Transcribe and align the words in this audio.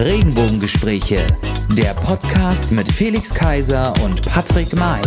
Regenbogengespräche, 0.00 1.26
der 1.76 1.92
Podcast 1.92 2.72
mit 2.72 2.90
Felix 2.90 3.34
Kaiser 3.34 3.92
und 4.02 4.22
Patrick 4.22 4.74
May. 4.74 5.02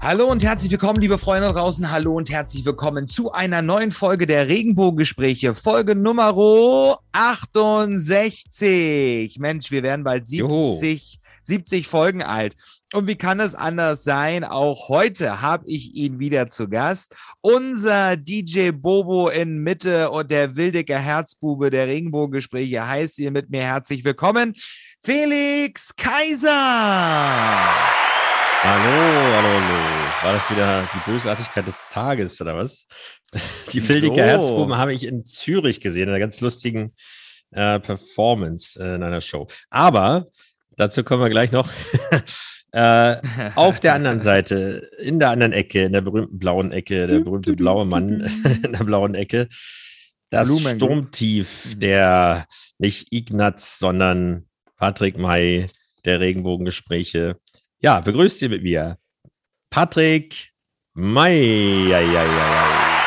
Hallo 0.00 0.26
und 0.26 0.42
herzlich 0.42 0.72
willkommen, 0.72 1.00
liebe 1.00 1.18
Freunde 1.18 1.52
draußen. 1.52 1.92
Hallo 1.92 2.16
und 2.16 2.30
herzlich 2.30 2.64
willkommen 2.64 3.06
zu 3.06 3.30
einer 3.30 3.62
neuen 3.62 3.92
Folge 3.92 4.26
der 4.26 4.48
Regenbogengespräche. 4.48 5.54
Folge 5.54 5.94
Nummer 5.94 6.34
68. 7.12 9.38
Mensch, 9.38 9.70
wir 9.70 9.84
werden 9.84 10.02
bald 10.02 10.26
70, 10.26 11.20
70 11.44 11.86
Folgen 11.86 12.24
alt. 12.24 12.56
Und 12.94 13.06
wie 13.06 13.16
kann 13.16 13.40
es 13.40 13.54
anders 13.54 14.04
sein? 14.04 14.44
Auch 14.44 14.90
heute 14.90 15.40
habe 15.40 15.64
ich 15.66 15.94
ihn 15.94 16.18
wieder 16.18 16.48
zu 16.48 16.68
Gast. 16.68 17.16
Unser 17.40 18.18
DJ 18.18 18.70
Bobo 18.70 19.30
in 19.30 19.62
Mitte 19.62 20.10
und 20.10 20.30
der 20.30 20.56
Wildecker 20.56 20.98
Herzbube 20.98 21.70
der 21.70 21.86
Regenbogengespräche 21.86 22.86
heißt 22.86 23.18
ihr 23.18 23.30
mit 23.30 23.48
mir 23.48 23.62
herzlich 23.62 24.04
willkommen. 24.04 24.52
Felix 25.02 25.96
Kaiser! 25.96 26.50
Hallo, 28.62 28.90
hallo, 29.36 29.48
hallo. 29.48 30.22
War 30.22 30.32
das 30.34 30.50
wieder 30.50 30.86
die 30.94 31.10
Bösartigkeit 31.10 31.66
des 31.66 31.88
Tages 31.88 32.38
oder 32.42 32.56
was? 32.56 32.88
Die 33.72 33.88
Wildiger 33.88 34.16
so. 34.16 34.20
Herzbuben 34.20 34.76
habe 34.76 34.92
ich 34.92 35.06
in 35.06 35.24
Zürich 35.24 35.80
gesehen, 35.80 36.04
in 36.04 36.08
einer 36.10 36.20
ganz 36.20 36.42
lustigen 36.42 36.94
äh, 37.52 37.80
Performance 37.80 38.78
äh, 38.78 38.96
in 38.96 39.02
einer 39.02 39.22
Show. 39.22 39.46
Aber 39.70 40.26
dazu 40.76 41.02
kommen 41.02 41.22
wir 41.22 41.30
gleich 41.30 41.52
noch. 41.52 41.70
äh, 42.72 43.16
auf 43.54 43.80
der 43.80 43.94
anderen 43.94 44.20
Seite, 44.22 44.90
in 44.98 45.18
der 45.18 45.30
anderen 45.30 45.52
Ecke, 45.52 45.84
in 45.84 45.92
der 45.92 46.00
berühmten 46.00 46.38
blauen 46.38 46.72
Ecke, 46.72 47.06
der 47.06 47.20
berühmte 47.20 47.54
blaue 47.54 47.86
Mann 47.86 48.20
in 48.64 48.72
der 48.72 48.84
blauen 48.84 49.14
Ecke, 49.14 49.48
das 50.30 50.48
Blumen. 50.48 50.76
Sturmtief 50.76 51.74
der 51.76 52.46
nicht 52.78 53.12
Ignaz, 53.12 53.78
sondern 53.78 54.46
Patrick 54.76 55.16
May 55.16 55.66
der 56.04 56.20
Regenbogengespräche 56.20 57.36
ja, 57.82 57.98
begrüßt 57.98 58.38
Sie 58.38 58.48
mit 58.48 58.62
mir. 58.62 58.96
Patrick 59.68 60.52
May. 60.94 61.88
Ja, 61.88 61.98
ja, 61.98 62.22
ja, 62.22 63.02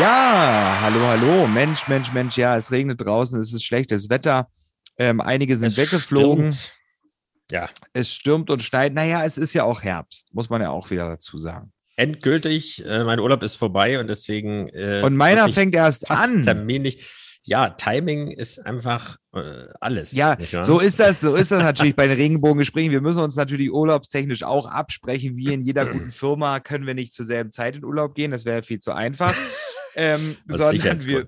ja, 0.00 0.78
hallo, 0.80 1.00
hallo. 1.00 1.48
Mensch, 1.48 1.88
Mensch, 1.88 2.12
Mensch. 2.12 2.36
Ja, 2.38 2.56
es 2.56 2.70
regnet 2.70 3.04
draußen, 3.04 3.40
es 3.40 3.52
ist 3.52 3.64
schlechtes 3.64 4.08
Wetter. 4.08 4.48
Ähm, 4.96 5.20
einige 5.20 5.56
sind 5.56 5.68
es 5.68 5.76
weggeflogen. 5.76 6.52
Stürmt. 6.52 6.81
Ja. 7.52 7.68
Es 7.92 8.12
stürmt 8.12 8.48
und 8.48 8.62
schneit. 8.62 8.94
Naja, 8.94 9.24
es 9.24 9.36
ist 9.36 9.52
ja 9.52 9.64
auch 9.64 9.82
Herbst, 9.82 10.34
muss 10.34 10.48
man 10.48 10.62
ja 10.62 10.70
auch 10.70 10.90
wieder 10.90 11.06
dazu 11.08 11.36
sagen. 11.36 11.70
Endgültig, 11.96 12.84
äh, 12.86 13.04
mein 13.04 13.20
Urlaub 13.20 13.42
ist 13.42 13.56
vorbei 13.56 14.00
und 14.00 14.08
deswegen. 14.08 14.70
Äh, 14.70 15.02
und 15.04 15.14
meiner 15.14 15.50
fängt 15.50 15.74
erst 15.74 16.10
an. 16.10 16.42
Terminlich 16.42 17.06
ja, 17.44 17.70
Timing 17.70 18.30
ist 18.30 18.64
einfach 18.64 19.16
äh, 19.34 19.66
alles. 19.80 20.12
Ja, 20.12 20.36
so 20.62 20.78
ist 20.78 21.00
das, 21.00 21.20
so 21.20 21.34
ist 21.34 21.50
das 21.50 21.62
natürlich 21.62 21.96
bei 21.96 22.06
den 22.06 22.16
Regenbogengesprächen. 22.16 22.92
Wir 22.92 23.00
müssen 23.00 23.22
uns 23.22 23.34
natürlich 23.34 23.72
urlaubstechnisch 23.72 24.44
auch 24.44 24.66
absprechen, 24.66 25.36
wie 25.36 25.52
in 25.52 25.62
jeder 25.62 25.86
guten 25.86 26.12
Firma 26.12 26.60
können 26.60 26.86
wir 26.86 26.94
nicht 26.94 27.12
zur 27.12 27.26
selben 27.26 27.50
Zeit 27.50 27.76
in 27.76 27.84
Urlaub 27.84 28.14
gehen. 28.14 28.30
Das 28.30 28.44
wäre 28.44 28.62
viel 28.62 28.78
zu 28.78 28.92
einfach 28.92 29.34
ähm, 29.94 30.36
sondern, 30.46 31.04
wir, 31.06 31.26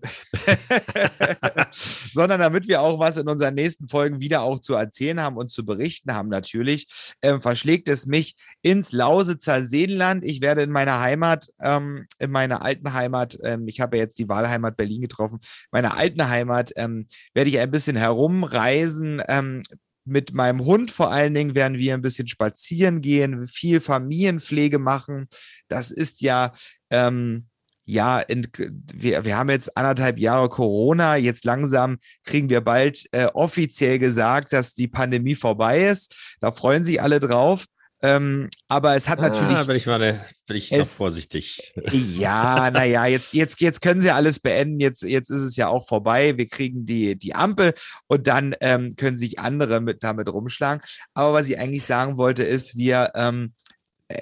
sondern 2.13 2.41
damit 2.41 2.69
wir 2.69 2.81
auch 2.81 2.99
was 2.99 3.17
in 3.17 3.29
unseren 3.29 3.55
nächsten 3.55 3.89
Folgen 3.89 4.21
wieder 4.21 4.43
auch 4.43 4.61
zu 4.61 4.75
erzählen 4.75 5.21
haben 5.21 5.37
und 5.37 5.51
zu 5.51 5.65
berichten 5.65 6.15
haben 6.15 6.29
natürlich, 6.29 6.87
ähm, 7.23 7.41
verschlägt 7.41 7.89
es 7.89 8.07
mich 8.07 8.37
ins 8.63 8.93
Lausitzer 8.93 9.65
Seenland. 9.65 10.25
Ich 10.25 10.41
werde 10.41 10.63
in 10.63 10.71
meiner 10.71 11.01
Heimat, 11.01 11.47
ähm, 11.61 12.07
in 12.19 12.31
meiner 12.31 12.63
alten 12.63 12.93
Heimat, 12.93 13.39
ähm, 13.43 13.69
ich 13.69 13.81
habe 13.81 13.97
ja 13.97 14.05
jetzt 14.05 14.19
die 14.19 14.29
Wahlheimat 14.29 14.77
Berlin 14.77 15.03
getroffen, 15.03 15.39
meiner 15.71 15.97
alten 15.97 16.29
Heimat 16.29 16.73
ähm, 16.77 17.07
werde 17.35 17.51
ich 17.51 17.59
ein 17.59 17.71
bisschen 17.71 17.97
herumreisen, 17.97 19.23
ähm, 19.29 19.63
mit 20.05 20.35
meinem 20.35 20.65
Hund 20.65 20.91
vor 20.91 21.11
allen 21.11 21.35
Dingen 21.35 21.55
werden 21.55 21.79
wir 21.79 21.95
ein 21.95 22.03
bisschen 22.03 22.29
spazieren 22.29 23.01
gehen, 23.01 23.47
viel 23.47 23.81
Familienpflege 23.81 24.79
machen. 24.79 25.29
Das 25.69 25.91
ist 25.91 26.21
ja 26.21 26.53
ähm, 26.91 27.49
ja, 27.85 28.21
in, 28.21 28.47
wir, 28.95 29.25
wir 29.25 29.37
haben 29.37 29.51
jetzt 29.51 29.77
anderthalb 29.77 30.19
Jahre 30.19 30.49
Corona, 30.49 31.17
jetzt 31.17 31.45
langsam 31.45 31.99
kriegen 32.25 32.49
wir 32.49 32.63
bald 32.63 33.07
äh, 33.13 33.27
offiziell 33.27 33.99
gesagt, 33.99 34.53
dass 34.53 34.75
die 34.75 34.89
Pandemie 34.89 35.35
vorbei 35.35 35.87
ist. 35.87 36.37
Da 36.41 36.53
freuen 36.53 36.85
sich 36.85 37.01
alle 37.03 37.21
drauf. 37.21 37.67
Ähm, 38.03 38.51
aber 38.69 38.97
es 38.97 39.09
hat 39.09 39.19
ah, 39.21 39.23
natürlich. 39.23 39.67
Bin 39.67 39.77
ich 39.77 39.87
mal 39.87 40.27
bin 40.47 40.57
ich 40.57 40.71
es, 40.71 40.79
noch 40.79 40.87
vorsichtig. 41.07 41.73
Ja, 42.19 42.71
naja, 42.71 43.07
jetzt, 43.07 43.33
jetzt, 43.33 43.63
jetzt 43.63 43.81
können 43.81 44.03
sie 44.03 44.11
alles 44.11 44.41
beenden. 44.41 44.79
Jetzt, 44.79 45.03
jetzt 45.03 45.31
ist 45.31 45.41
es 45.41 45.57
ja 45.57 45.69
auch 45.69 45.87
vorbei. 45.89 46.37
Wir 46.37 46.47
kriegen 46.47 46.85
die, 46.85 47.17
die 47.17 47.35
Ampel 47.35 47.73
und 48.07 48.27
dann 48.27 48.55
ähm, 48.61 48.95
können 48.97 49.17
sich 49.17 49.39
andere 49.39 49.81
mit, 49.81 50.03
damit 50.03 50.29
rumschlagen. 50.29 50.83
Aber 51.15 51.33
was 51.33 51.49
ich 51.49 51.59
eigentlich 51.59 51.85
sagen 51.85 52.19
wollte, 52.19 52.43
ist, 52.43 52.77
wir. 52.77 53.13
Ähm, 53.15 53.55
äh, 53.55 53.64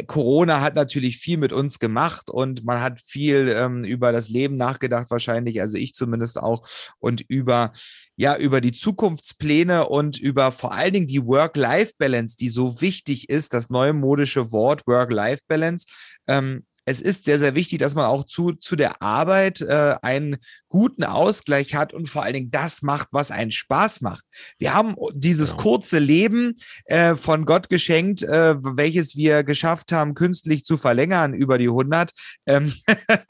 Corona 0.06 0.60
hat 0.60 0.74
natürlich 0.74 1.18
viel 1.18 1.36
mit 1.36 1.52
uns 1.52 1.78
gemacht 1.78 2.30
und 2.30 2.64
man 2.64 2.80
hat 2.80 3.00
viel 3.00 3.52
ähm, 3.54 3.84
über 3.84 4.12
das 4.12 4.28
Leben 4.28 4.56
nachgedacht, 4.56 5.10
wahrscheinlich, 5.10 5.60
also 5.60 5.76
ich 5.76 5.94
zumindest 5.94 6.38
auch, 6.38 6.66
und 6.98 7.22
über, 7.28 7.72
ja, 8.16 8.36
über 8.36 8.60
die 8.60 8.72
Zukunftspläne 8.72 9.88
und 9.88 10.18
über 10.18 10.52
vor 10.52 10.72
allen 10.72 10.94
Dingen 10.94 11.06
die 11.06 11.24
Work-Life-Balance, 11.24 12.36
die 12.36 12.48
so 12.48 12.80
wichtig 12.80 13.28
ist, 13.28 13.54
das 13.54 13.70
neue 13.70 13.92
modische 13.92 14.52
Wort 14.52 14.86
Work-Life-Balance. 14.86 15.86
Ähm, 16.26 16.64
es 16.84 17.00
ist 17.00 17.24
sehr, 17.24 17.38
sehr 17.38 17.54
wichtig, 17.54 17.78
dass 17.78 17.94
man 17.94 18.06
auch 18.06 18.24
zu, 18.24 18.52
zu 18.52 18.74
der 18.76 19.02
Arbeit 19.02 19.60
äh, 19.60 19.94
einen 20.02 20.38
guten 20.68 21.04
Ausgleich 21.04 21.74
hat 21.74 21.92
und 21.92 22.08
vor 22.08 22.24
allen 22.24 22.34
Dingen 22.34 22.50
das 22.50 22.82
macht, 22.82 23.08
was 23.12 23.30
einen 23.30 23.52
Spaß 23.52 24.00
macht. 24.00 24.24
Wir 24.58 24.74
haben 24.74 24.96
dieses 25.14 25.50
genau. 25.50 25.62
kurze 25.62 25.98
Leben 25.98 26.56
äh, 26.86 27.14
von 27.14 27.44
Gott 27.44 27.68
geschenkt, 27.68 28.22
äh, 28.22 28.56
welches 28.58 29.16
wir 29.16 29.44
geschafft 29.44 29.92
haben, 29.92 30.14
künstlich 30.14 30.64
zu 30.64 30.76
verlängern 30.76 31.34
über 31.34 31.58
die 31.58 31.68
100. 31.68 32.10
Ähm 32.46 32.72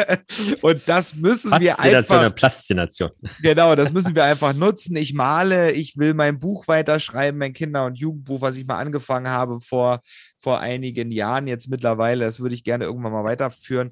und 0.63 0.83
das 0.87 1.17
müssen 1.17 1.53
wir 1.61 1.79
einfach. 1.79 2.35
Plastination. 2.35 3.11
Genau, 3.43 3.75
das 3.75 3.93
müssen 3.93 4.15
wir 4.15 4.25
einfach 4.25 4.55
nutzen. 4.55 4.97
Ich 4.97 5.13
male, 5.13 5.73
ich 5.73 5.99
will 5.99 6.15
mein 6.15 6.39
Buch 6.39 6.69
weiterschreiben, 6.69 7.39
mein 7.39 7.53
Kinder- 7.53 7.85
und 7.85 7.99
Jugendbuch, 7.99 8.41
was 8.41 8.57
ich 8.57 8.67
mal 8.67 8.79
angefangen 8.79 9.29
habe 9.29 9.61
vor 9.61 10.01
vor 10.43 10.59
einigen 10.59 11.13
Jahren 11.13 11.47
jetzt 11.47 11.69
mittlerweile. 11.69 12.25
Das 12.25 12.41
würde 12.41 12.55
ich 12.55 12.65
gerne 12.65 12.85
irgendwann 12.85 13.13
mal 13.13 13.25
weiterführen. 13.25 13.91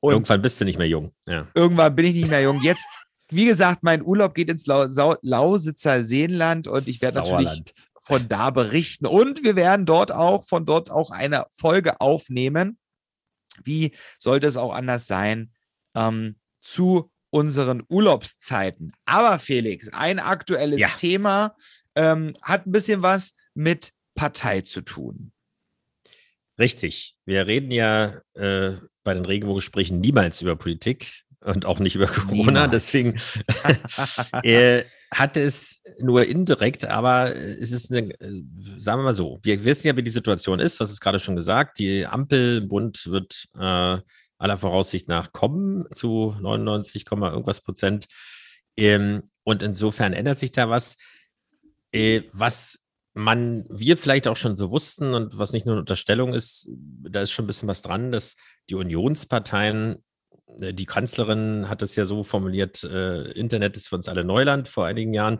Und 0.00 0.12
irgendwann 0.12 0.42
bist 0.42 0.60
du 0.60 0.64
nicht 0.64 0.76
mehr 0.76 0.88
jung. 0.88 1.14
Ja. 1.26 1.46
Irgendwann 1.54 1.94
bin 1.94 2.06
ich 2.06 2.14
nicht 2.14 2.28
mehr 2.28 2.42
jung. 2.42 2.60
Jetzt, 2.60 2.88
wie 3.30 3.46
gesagt, 3.46 3.84
mein 3.84 4.02
Urlaub 4.02 4.34
geht 4.34 4.50
ins 4.50 4.66
Lau 4.66 4.90
Sau 4.90 5.16
Lausitzer 5.22 6.04
Seenland 6.04 6.66
und 6.66 6.88
ich 6.88 7.00
werde 7.00 7.18
natürlich 7.18 7.62
von 8.02 8.28
da 8.28 8.50
berichten. 8.50 9.06
Und 9.06 9.44
wir 9.44 9.56
werden 9.56 9.86
dort 9.86 10.12
auch, 10.12 10.44
von 10.46 10.66
dort 10.66 10.90
auch 10.90 11.10
eine 11.10 11.46
Folge 11.50 12.00
aufnehmen. 12.00 12.76
Wie 13.62 13.92
sollte 14.18 14.46
es 14.46 14.56
auch 14.56 14.74
anders 14.74 15.06
sein? 15.06 15.52
Ähm, 15.96 16.36
zu 16.60 17.10
unseren 17.30 17.82
Urlaubszeiten. 17.88 18.92
Aber 19.04 19.38
Felix, 19.38 19.88
ein 19.92 20.18
aktuelles 20.18 20.80
ja. 20.80 20.88
Thema 20.88 21.56
ähm, 21.94 22.36
hat 22.42 22.66
ein 22.66 22.72
bisschen 22.72 23.02
was 23.02 23.36
mit 23.54 23.92
Partei 24.14 24.60
zu 24.60 24.82
tun. 24.82 25.32
Richtig. 26.58 27.16
Wir 27.24 27.46
reden 27.46 27.70
ja 27.70 28.14
äh, 28.34 28.72
bei 29.02 29.14
den 29.14 29.24
Regenbogengesprächen 29.24 30.00
niemals 30.00 30.40
über 30.40 30.56
Politik 30.56 31.24
und 31.40 31.66
auch 31.66 31.78
nicht 31.78 31.96
über 31.96 32.06
Corona. 32.08 32.66
Niemals. 32.66 32.70
Deswegen 32.70 33.20
äh, 34.42 34.84
hat 35.10 35.36
es 35.36 35.82
nur 36.00 36.26
indirekt, 36.26 36.86
aber 36.86 37.34
es 37.34 37.72
ist 37.72 37.92
eine, 37.92 38.10
äh, 38.20 38.42
sagen 38.78 39.00
wir 39.00 39.04
mal 39.04 39.14
so, 39.14 39.40
wir 39.42 39.64
wissen 39.64 39.86
ja, 39.88 39.96
wie 39.96 40.02
die 40.02 40.10
Situation 40.10 40.60
ist, 40.60 40.80
was 40.80 40.90
ist 40.90 41.00
gerade 41.00 41.20
schon 41.20 41.36
gesagt. 41.36 41.78
Die 41.78 42.06
Ampel 42.06 42.58
im 42.62 42.68
Bund 42.68 43.06
wird 43.06 43.46
äh, 43.56 43.98
aller 44.38 44.58
Voraussicht 44.58 45.08
nach 45.08 45.32
kommen 45.32 45.86
zu 45.92 46.36
99, 46.40 47.04
irgendwas 47.10 47.60
Prozent. 47.60 48.06
Ähm, 48.76 49.22
und 49.44 49.62
insofern 49.62 50.12
ändert 50.12 50.38
sich 50.38 50.52
da 50.52 50.68
was. 50.68 50.98
Äh, 51.92 52.22
was 52.32 52.83
man, 53.14 53.64
wir 53.70 53.96
vielleicht 53.96 54.28
auch 54.28 54.36
schon 54.36 54.56
so 54.56 54.70
wussten 54.70 55.14
und 55.14 55.38
was 55.38 55.52
nicht 55.52 55.66
nur 55.66 55.74
eine 55.74 55.80
Unterstellung 55.80 56.34
ist, 56.34 56.68
da 56.68 57.22
ist 57.22 57.30
schon 57.30 57.44
ein 57.44 57.46
bisschen 57.46 57.68
was 57.68 57.80
dran, 57.80 58.10
dass 58.10 58.36
die 58.68 58.74
Unionsparteien, 58.74 60.04
äh, 60.60 60.74
die 60.74 60.86
Kanzlerin 60.86 61.68
hat 61.68 61.82
es 61.82 61.94
ja 61.96 62.04
so 62.04 62.24
formuliert, 62.24 62.82
äh, 62.82 63.30
Internet 63.32 63.76
ist 63.76 63.88
für 63.88 63.96
uns 63.96 64.08
alle 64.08 64.24
Neuland 64.24 64.68
vor 64.68 64.86
einigen 64.86 65.14
Jahren. 65.14 65.38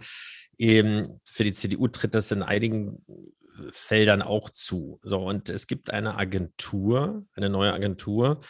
Eben 0.56 1.20
für 1.24 1.42
die 1.42 1.52
CDU 1.52 1.88
tritt 1.88 2.14
das 2.14 2.30
in 2.30 2.42
einigen 2.42 3.04
Feldern 3.72 4.22
auch 4.22 4.50
zu. 4.50 5.00
So, 5.02 5.24
und 5.24 5.48
es 5.48 5.66
gibt 5.66 5.90
eine 5.90 6.16
Agentur, 6.16 7.26
eine 7.34 7.50
neue 7.50 7.72
Agentur 7.72 8.40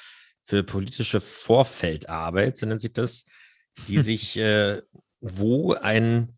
für 0.42 0.62
politische 0.62 1.22
Vorfeldarbeit, 1.22 2.58
so 2.58 2.66
nennt 2.66 2.82
sich 2.82 2.92
das, 2.92 3.24
die 3.88 4.00
sich, 4.02 4.36
äh, 4.36 4.82
wo 5.20 5.72
ein 5.72 6.36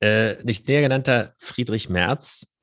äh, 0.00 0.42
nicht 0.42 0.66
näher 0.68 0.82
genannter 0.82 1.34
Friedrich 1.38 1.88
Merz 1.88 2.54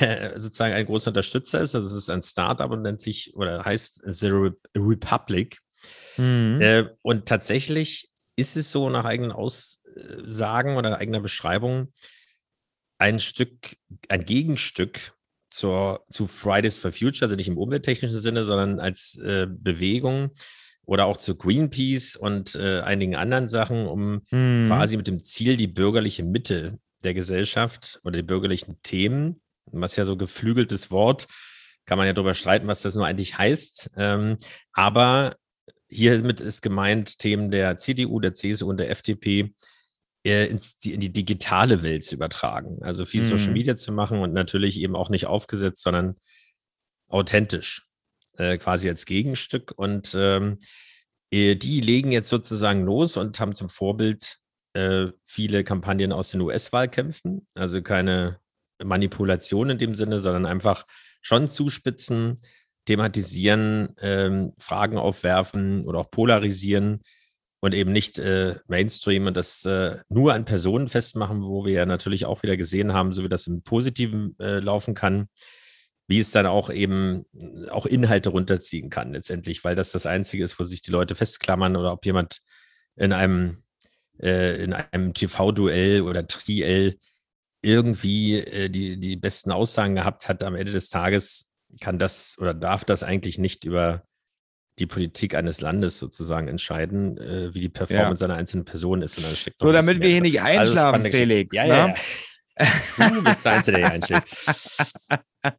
äh, 0.00 0.30
sozusagen 0.40 0.74
ein 0.74 0.86
großer 0.86 1.08
Unterstützer 1.08 1.60
ist. 1.60 1.74
Also 1.74 1.86
es 1.88 1.94
ist 1.94 2.10
ein 2.10 2.22
Startup 2.22 2.70
und 2.70 2.82
nennt 2.82 3.00
sich 3.00 3.34
oder 3.34 3.64
heißt 3.64 4.02
The 4.04 4.50
Republic. 4.76 5.60
Mhm. 6.16 6.60
Äh, 6.60 6.84
und 7.02 7.26
tatsächlich 7.26 8.10
ist 8.36 8.56
es 8.56 8.72
so 8.72 8.90
nach 8.90 9.04
eigenen 9.04 9.32
Aussagen 9.32 10.76
oder 10.76 10.98
eigener 10.98 11.20
Beschreibung 11.20 11.92
ein 12.98 13.18
Stück, 13.18 13.76
ein 14.08 14.24
Gegenstück 14.24 15.14
zur, 15.50 16.04
zu 16.10 16.26
Fridays 16.26 16.78
for 16.78 16.90
Future, 16.90 17.26
also 17.26 17.36
nicht 17.36 17.48
im 17.48 17.58
umwelttechnischen 17.58 18.18
Sinne, 18.18 18.44
sondern 18.44 18.80
als 18.80 19.16
äh, 19.18 19.46
Bewegung 19.48 20.32
oder 20.86 21.06
auch 21.06 21.16
zu 21.16 21.36
Greenpeace 21.36 22.16
und 22.16 22.54
äh, 22.54 22.80
einigen 22.80 23.16
anderen 23.16 23.48
Sachen, 23.48 23.86
um 23.86 24.22
mhm. 24.30 24.66
quasi 24.68 24.96
mit 24.96 25.06
dem 25.06 25.22
Ziel, 25.22 25.56
die 25.56 25.66
bürgerliche 25.66 26.22
Mitte 26.22 26.78
der 27.02 27.14
Gesellschaft 27.14 28.00
oder 28.04 28.16
die 28.16 28.22
bürgerlichen 28.22 28.78
Themen, 28.82 29.40
was 29.66 29.96
ja 29.96 30.04
so 30.04 30.16
geflügeltes 30.16 30.90
Wort, 30.90 31.26
kann 31.86 31.98
man 31.98 32.06
ja 32.06 32.12
darüber 32.12 32.34
streiten, 32.34 32.66
was 32.66 32.82
das 32.82 32.94
nur 32.94 33.06
eigentlich 33.06 33.36
heißt. 33.36 33.90
Ähm, 33.96 34.38
aber 34.72 35.36
hiermit 35.88 36.40
ist 36.40 36.62
gemeint, 36.62 37.18
Themen 37.18 37.50
der 37.50 37.76
CDU, 37.76 38.20
der 38.20 38.34
CSU 38.34 38.68
und 38.68 38.78
der 38.78 38.90
FDP 38.90 39.54
äh, 40.24 40.46
ins, 40.46 40.84
in 40.84 41.00
die 41.00 41.12
digitale 41.12 41.82
Welt 41.82 42.04
zu 42.04 42.14
übertragen. 42.14 42.78
Also 42.82 43.04
viel 43.04 43.22
mhm. 43.22 43.26
Social 43.26 43.52
Media 43.52 43.76
zu 43.76 43.92
machen 43.92 44.20
und 44.20 44.32
natürlich 44.32 44.80
eben 44.80 44.96
auch 44.96 45.10
nicht 45.10 45.26
aufgesetzt, 45.26 45.82
sondern 45.82 46.16
authentisch, 47.08 47.86
äh, 48.38 48.58
quasi 48.58 48.88
als 48.88 49.06
Gegenstück. 49.06 49.72
Und 49.76 50.14
ähm, 50.18 50.58
äh, 51.30 51.56
die 51.56 51.80
legen 51.80 52.12
jetzt 52.12 52.28
sozusagen 52.28 52.84
los 52.84 53.16
und 53.16 53.38
haben 53.40 53.54
zum 53.54 53.68
Vorbild 53.68 54.38
äh, 54.74 55.08
viele 55.24 55.64
Kampagnen 55.64 56.12
aus 56.12 56.30
den 56.30 56.40
US-Wahlkämpfen. 56.40 57.46
Also 57.54 57.82
keine 57.82 58.38
Manipulation 58.82 59.70
in 59.70 59.78
dem 59.78 59.94
Sinne, 59.94 60.20
sondern 60.20 60.46
einfach 60.46 60.86
schon 61.20 61.48
zuspitzen, 61.48 62.40
thematisieren, 62.86 63.94
ähm, 64.00 64.52
Fragen 64.58 64.98
aufwerfen 64.98 65.86
oder 65.86 66.00
auch 66.00 66.10
polarisieren 66.10 67.00
und 67.60 67.74
eben 67.74 67.92
nicht 67.92 68.18
äh, 68.18 68.56
Mainstream 68.68 69.26
und 69.26 69.36
das 69.36 69.64
äh, 69.64 69.96
nur 70.10 70.34
an 70.34 70.44
Personen 70.44 70.88
festmachen, 70.88 71.46
wo 71.46 71.64
wir 71.64 71.72
ja 71.72 71.86
natürlich 71.86 72.26
auch 72.26 72.42
wieder 72.42 72.58
gesehen 72.58 72.92
haben, 72.92 73.14
so 73.14 73.24
wie 73.24 73.28
das 73.28 73.46
im 73.46 73.62
Positiven 73.62 74.36
äh, 74.38 74.58
laufen 74.58 74.94
kann, 74.94 75.28
wie 76.06 76.18
es 76.18 76.30
dann 76.30 76.46
auch 76.46 76.70
eben 76.70 77.24
auch 77.70 77.86
Inhalte 77.86 78.30
runterziehen 78.30 78.90
kann 78.90 79.12
letztendlich, 79.12 79.64
weil 79.64 79.74
das 79.74 79.92
das 79.92 80.06
Einzige 80.06 80.44
ist, 80.44 80.58
wo 80.58 80.64
sich 80.64 80.82
die 80.82 80.90
Leute 80.90 81.14
festklammern 81.14 81.76
oder 81.76 81.92
ob 81.92 82.04
jemand 82.04 82.40
in 82.96 83.12
einem 83.12 83.62
äh, 84.20 84.62
in 84.62 84.72
einem 84.72 85.14
TV-Duell 85.14 86.02
oder 86.02 86.26
Triell 86.26 86.98
irgendwie 87.62 88.38
äh, 88.38 88.68
die, 88.68 88.98
die 88.98 89.16
besten 89.16 89.50
Aussagen 89.50 89.94
gehabt 89.94 90.28
hat 90.28 90.42
am 90.42 90.54
Ende 90.54 90.72
des 90.72 90.90
Tages, 90.90 91.50
kann 91.80 91.98
das 91.98 92.36
oder 92.38 92.54
darf 92.54 92.84
das 92.84 93.02
eigentlich 93.02 93.38
nicht 93.38 93.64
über 93.64 94.04
die 94.78 94.86
Politik 94.86 95.34
eines 95.34 95.60
Landes 95.60 95.98
sozusagen 95.98 96.48
entscheiden, 96.48 97.16
äh, 97.18 97.54
wie 97.54 97.60
die 97.60 97.68
Performance 97.68 98.24
ja. 98.24 98.28
einer 98.28 98.38
einzelnen 98.38 98.64
Person 98.64 99.02
ist. 99.02 99.18
Und 99.18 99.24
steckt 99.36 99.58
so, 99.58 99.72
damit 99.72 100.00
wir 100.00 100.08
hier 100.08 100.20
nicht 100.20 100.42
also 100.42 100.60
einschlafen, 100.60 101.04
also 101.04 101.16
Felix. 101.16 101.56
Ja, 101.56 101.64
ne? 101.64 101.70
ja, 101.70 101.94
Du 102.56 103.24
bist 103.24 103.44
der 103.44 103.52
Einzige, 103.52 103.78
der 103.78 104.00
hier 104.06 104.22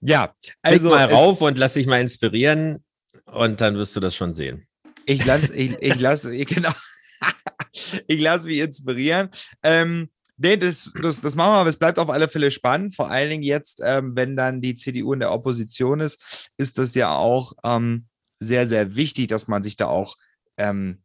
ja, 0.00 0.34
also. 0.62 0.88
Klick 0.88 0.98
mal 0.98 1.12
rauf 1.12 1.40
und 1.40 1.58
lass 1.58 1.74
dich 1.74 1.86
mal 1.86 2.00
inspirieren 2.00 2.84
und 3.26 3.60
dann 3.60 3.76
wirst 3.76 3.94
du 3.96 4.00
das 4.00 4.16
schon 4.16 4.34
sehen. 4.34 4.66
Ich 5.06 5.24
lasse, 5.24 5.54
ich, 5.54 5.76
ich 5.80 6.00
lasse, 6.00 6.36
genau. 6.44 6.72
ich 8.06 8.20
lasse 8.20 8.48
mich 8.48 8.58
inspirieren. 8.58 9.30
Ähm, 9.62 10.08
Nee, 10.36 10.56
das, 10.56 10.90
das, 11.00 11.20
das 11.20 11.36
machen 11.36 11.52
wir, 11.52 11.58
aber 11.58 11.68
es 11.68 11.76
bleibt 11.76 11.96
auf 11.96 12.10
alle 12.10 12.26
Fälle 12.26 12.50
spannend. 12.50 12.96
Vor 12.96 13.08
allen 13.08 13.30
Dingen 13.30 13.44
jetzt, 13.44 13.80
ähm, 13.84 14.16
wenn 14.16 14.34
dann 14.34 14.60
die 14.60 14.74
CDU 14.74 15.12
in 15.12 15.20
der 15.20 15.30
Opposition 15.30 16.00
ist, 16.00 16.50
ist 16.56 16.76
das 16.76 16.96
ja 16.96 17.14
auch 17.14 17.52
ähm, 17.62 18.08
sehr, 18.40 18.66
sehr 18.66 18.96
wichtig, 18.96 19.28
dass 19.28 19.46
man 19.46 19.62
sich 19.62 19.76
da 19.76 19.86
auch 19.86 20.16
ähm, 20.56 21.03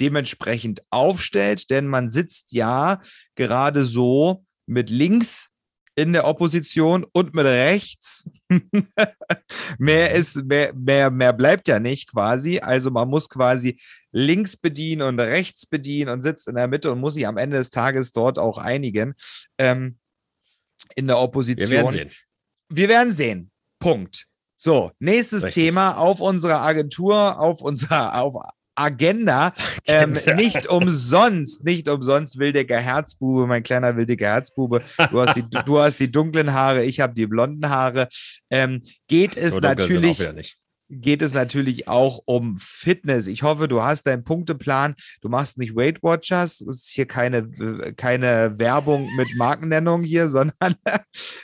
dementsprechend 0.00 0.82
aufstellt, 0.90 1.70
denn 1.70 1.86
man 1.86 2.10
sitzt 2.10 2.52
ja 2.52 3.00
gerade 3.34 3.84
so 3.84 4.44
mit 4.66 4.90
links 4.90 5.50
in 5.96 6.12
der 6.12 6.26
Opposition 6.26 7.04
und 7.12 7.34
mit 7.34 7.44
rechts. 7.44 8.28
mehr 9.78 10.14
ist, 10.14 10.44
mehr, 10.44 10.72
mehr, 10.72 11.10
mehr 11.10 11.32
bleibt 11.32 11.68
ja 11.68 11.78
nicht 11.78 12.10
quasi. 12.10 12.58
Also 12.60 12.90
man 12.90 13.08
muss 13.08 13.28
quasi 13.28 13.78
links 14.12 14.56
bedienen 14.56 15.02
und 15.02 15.20
rechts 15.20 15.66
bedienen 15.66 16.10
und 16.10 16.22
sitzt 16.22 16.48
in 16.48 16.54
der 16.54 16.68
Mitte 16.68 16.90
und 16.90 17.00
muss 17.00 17.14
sich 17.14 17.26
am 17.26 17.36
Ende 17.36 17.56
des 17.56 17.70
Tages 17.70 18.12
dort 18.12 18.38
auch 18.38 18.56
einigen. 18.56 19.14
Ähm, 19.58 19.98
in 20.94 21.06
der 21.06 21.18
Opposition. 21.18 21.70
Wir 21.70 21.76
werden 21.76 21.92
sehen. 21.92 22.10
Wir 22.68 22.88
werden 22.88 23.12
sehen. 23.12 23.50
Punkt. 23.78 24.26
So, 24.56 24.92
nächstes 24.98 25.44
Richtig. 25.44 25.64
Thema 25.64 25.96
auf 25.96 26.20
unserer 26.20 26.60
Agentur, 26.60 27.38
auf 27.38 27.62
unserer, 27.62 28.20
auf 28.20 28.36
Agenda. 28.80 29.52
Ähm, 29.86 30.12
nicht 30.36 30.68
umsonst, 30.68 31.64
nicht 31.64 31.88
umsonst 31.88 32.38
Wildecker 32.38 32.78
Herzbube, 32.78 33.46
mein 33.48 33.62
kleiner 33.62 33.96
Wildecker 33.96 34.26
Herzbube. 34.26 34.82
Du 35.10 35.20
hast 35.20 35.36
die, 35.36 35.42
du 35.42 35.80
hast 35.80 35.98
die 35.98 36.12
dunklen 36.12 36.52
Haare, 36.52 36.84
ich 36.84 37.00
habe 37.00 37.14
die 37.14 37.26
blonden 37.26 37.68
Haare. 37.68 38.06
Ähm, 38.50 38.80
geht 39.08 39.34
so 39.34 39.40
es 39.40 39.60
natürlich 39.60 40.22
geht 40.90 41.22
es 41.22 41.34
natürlich 41.34 41.88
auch 41.88 42.20
um 42.24 42.56
Fitness. 42.58 43.28
Ich 43.28 43.42
hoffe, 43.42 43.68
du 43.68 43.82
hast 43.82 44.06
deinen 44.06 44.24
Punkteplan. 44.24 44.94
Du 45.20 45.28
machst 45.28 45.56
nicht 45.56 45.76
Weight 45.76 46.02
Watchers. 46.02 46.60
Es 46.60 46.82
ist 46.84 46.90
hier 46.90 47.06
keine, 47.06 47.48
keine 47.96 48.58
Werbung 48.58 49.08
mit 49.16 49.28
Markennennung 49.36 50.02
hier, 50.02 50.28
sondern 50.28 50.74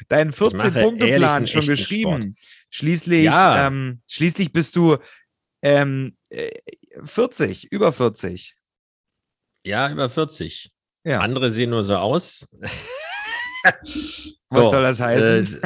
deinen 0.09 0.33
14-Punkte-Plan 0.33 1.47
schon 1.47 1.67
geschrieben. 1.67 2.23
Sport. 2.23 2.35
Schließlich, 2.71 3.25
ja. 3.25 3.69
ähm, 3.69 4.03
schließlich 4.09 4.53
bist 4.53 4.75
du 4.77 4.97
ähm, 5.63 6.16
40, 7.05 7.65
äh, 7.65 7.75
über 7.75 7.93
40. 7.93 8.57
Ja, 9.65 9.91
über 9.91 10.09
40. 10.09 10.71
Ja. 11.05 11.21
Andere 11.21 11.51
sehen 11.51 11.71
nur 11.71 11.85
so 11.85 11.97
aus. 11.97 12.49
Was 14.49 14.71
soll 14.71 14.83
das 14.83 15.01
heißen? 15.01 15.61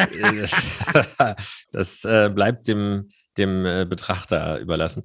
Äh, 1.18 1.34
das 1.70 2.04
äh, 2.04 2.30
bleibt 2.30 2.66
dem, 2.66 3.08
dem 3.36 3.64
äh, 3.66 3.84
Betrachter 3.84 4.58
überlassen. 4.58 5.02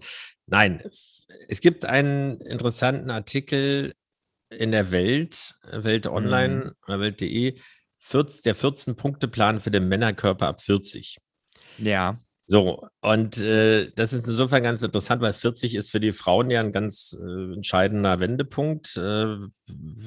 Nein, 0.47 0.81
es 0.83 1.59
gibt 1.61 1.85
einen 1.85 2.39
interessanten 2.41 3.09
Artikel 3.09 3.93
in 4.49 4.71
der 4.71 4.91
Welt, 4.91 5.55
Welt 5.71 6.07
Online 6.07 6.55
mhm. 6.55 6.71
oder 6.87 6.99
Welt.de, 6.99 7.51
der 7.55 8.55
14-Punkte-Plan 8.55 9.59
für 9.59 9.71
den 9.71 9.87
Männerkörper 9.87 10.47
ab 10.47 10.61
40. 10.61 11.17
Ja. 11.77 12.17
So, 12.47 12.87
und 13.01 13.37
äh, 13.39 13.91
das 13.95 14.13
ist 14.13 14.27
insofern 14.27 14.61
ganz 14.61 14.83
interessant, 14.83 15.21
weil 15.21 15.33
40 15.33 15.73
ist 15.73 15.89
für 15.89 15.99
die 15.99 16.13
Frauen 16.13 16.51
ja 16.51 16.59
ein 16.59 16.71
ganz 16.71 17.17
äh, 17.19 17.53
entscheidender 17.53 18.19
Wendepunkt. 18.19 18.97
Äh, 18.97 19.37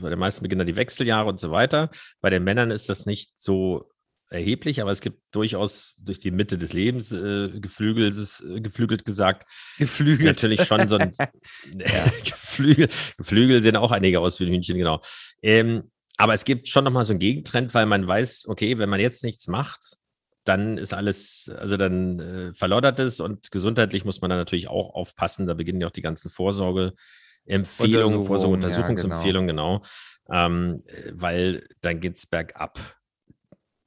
bei 0.00 0.11
den 0.11 0.18
meisten 0.18 0.45
beginnen 0.45 0.66
die 0.66 0.76
Wechseljahre 0.76 1.28
und 1.28 1.40
so 1.40 1.50
weiter. 1.50 1.90
Bei 2.21 2.30
den 2.30 2.45
Männern 2.45 2.71
ist 2.71 2.88
das 2.88 3.07
nicht 3.07 3.33
so 3.40 3.90
erheblich, 4.30 4.80
aber 4.80 4.92
es 4.92 5.00
gibt 5.00 5.21
durchaus 5.33 5.95
durch 5.99 6.21
die 6.21 6.30
Mitte 6.30 6.59
des 6.59 6.73
Lebens 6.73 7.12
äh, 7.12 7.49
geflügelt, 7.61 8.14
äh, 8.16 8.61
geflügelt 8.61 9.04
gesagt. 9.04 9.49
Geflügelt. 9.78 10.26
Natürlich 10.26 10.64
schon 10.64 10.88
so 10.88 10.97
ein 10.97 11.12
ja, 11.78 12.04
Geflügel, 12.25 12.88
Geflügel 13.16 13.62
sehen 13.62 13.76
auch 13.76 13.90
einige 13.90 14.21
aus 14.21 14.38
wie 14.38 14.45
ein 14.45 14.52
Hühnchen, 14.52 14.76
genau. 14.76 15.00
Ähm, 15.42 15.90
aber 16.18 16.35
es 16.35 16.45
gibt 16.45 16.68
schon 16.68 16.85
nochmal 16.85 17.04
so 17.04 17.12
einen 17.12 17.21
Gegentrend, 17.21 17.75
weil 17.75 17.87
man 17.87 18.07
weiß, 18.07 18.47
okay, 18.49 18.78
wenn 18.78 18.90
man 18.90 19.00
jetzt 19.00 19.25
nichts 19.25 19.49
macht, 19.49 19.99
dann 20.48 20.78
ist 20.78 20.94
alles, 20.94 21.52
also 21.58 21.76
dann 21.76 22.18
äh, 22.20 22.54
verloddert 22.54 22.98
es 23.00 23.20
und 23.20 23.50
gesundheitlich 23.50 24.06
muss 24.06 24.22
man 24.22 24.30
dann 24.30 24.38
natürlich 24.38 24.68
auch 24.68 24.94
aufpassen. 24.94 25.46
Da 25.46 25.52
beginnen 25.54 25.80
ja 25.80 25.88
auch 25.88 25.92
die 25.92 26.00
ganzen 26.00 26.30
Vorsorgeempfehlungen, 26.30 28.22
Vorsorgeuntersuchungsempfehlungen, 28.24 29.48
ja, 29.48 29.52
genau. 29.52 29.80
genau. 29.80 30.46
Ähm, 30.46 30.82
weil 31.12 31.68
dann 31.82 32.00
geht 32.00 32.16
es 32.16 32.26
bergab. 32.26 32.78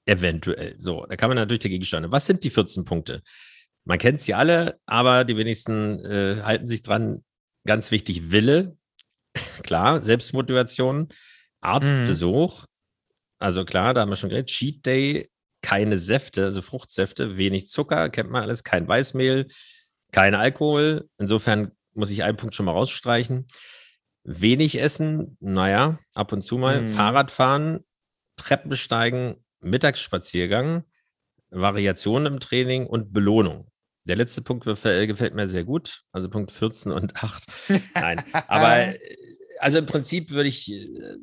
Eventuell. 0.06 0.76
So, 0.80 1.06
da 1.08 1.16
kann 1.16 1.30
man 1.30 1.38
natürlich 1.38 1.62
dagegen 1.62 1.84
steuern. 1.84 2.12
Was 2.12 2.28
sind 2.28 2.44
die 2.44 2.50
14 2.50 2.86
Punkte? 2.86 3.24
Man 3.84 3.98
kennt 3.98 4.22
sie 4.22 4.36
alle, 4.36 4.80
aber 4.86 5.26
die 5.26 5.38
wenigsten 5.38 6.06
äh, 6.06 6.42
halten 6.44 6.68
sich 6.68 6.84
dran. 6.84 7.24
Ganz 7.66 7.92
wichtig, 7.92 8.32
Wille, 8.32 8.78
klar, 9.64 10.02
Selbstmotivation, 10.02 11.10
Arztbesuch, 11.62 12.62
mhm. 12.62 12.68
also 13.40 13.66
klar, 13.66 13.94
da 13.94 14.02
haben 14.02 14.10
wir 14.10 14.16
schon 14.16 14.30
geredet, 14.30 14.50
Cheat 14.50 14.86
Day, 14.86 15.31
keine 15.62 15.98
Säfte, 15.98 16.46
also 16.46 16.62
Fruchtsäfte, 16.62 17.38
wenig 17.38 17.68
Zucker, 17.68 18.10
kennt 18.10 18.30
man 18.30 18.44
alles, 18.44 18.64
kein 18.64 18.88
Weißmehl, 18.88 19.48
kein 20.12 20.36
Alkohol. 20.36 21.08
Insofern 21.18 21.72
muss 21.94 22.12
ich 22.12 22.24
einen 22.24 22.38
Punkt 22.38 22.56
schon 22.56 22.66
mal 22.66 22.74
rausstreichen. 22.74 23.48
Wenig 24.24 24.80
essen, 24.80 25.38
naja, 25.40 26.00
ab 26.14 26.32
und 26.32 26.42
zu 26.42 26.58
mal. 26.58 26.82
Mhm. 26.82 26.88
Fahrradfahren, 26.88 27.86
Treppensteigen, 28.38 29.44
Mittagsspaziergang, 29.62 30.84
Variationen 31.50 32.34
im 32.34 32.40
Training 32.40 32.88
und 32.88 33.14
Belohnung. 33.14 33.68
Der 34.06 34.16
letzte 34.16 34.42
Punkt 34.42 34.66
gefällt 34.66 35.36
mir 35.36 35.48
sehr 35.48 35.64
gut, 35.64 36.02
also 36.12 36.30
Punkt 36.30 36.52
14 36.52 36.92
und 36.92 37.24
8. 37.24 37.46
Nein, 37.94 38.24
aber 38.48 38.94
also 39.60 39.78
im 39.78 39.86
Prinzip 39.86 40.32
würde 40.32 40.50
ich, 40.50 40.72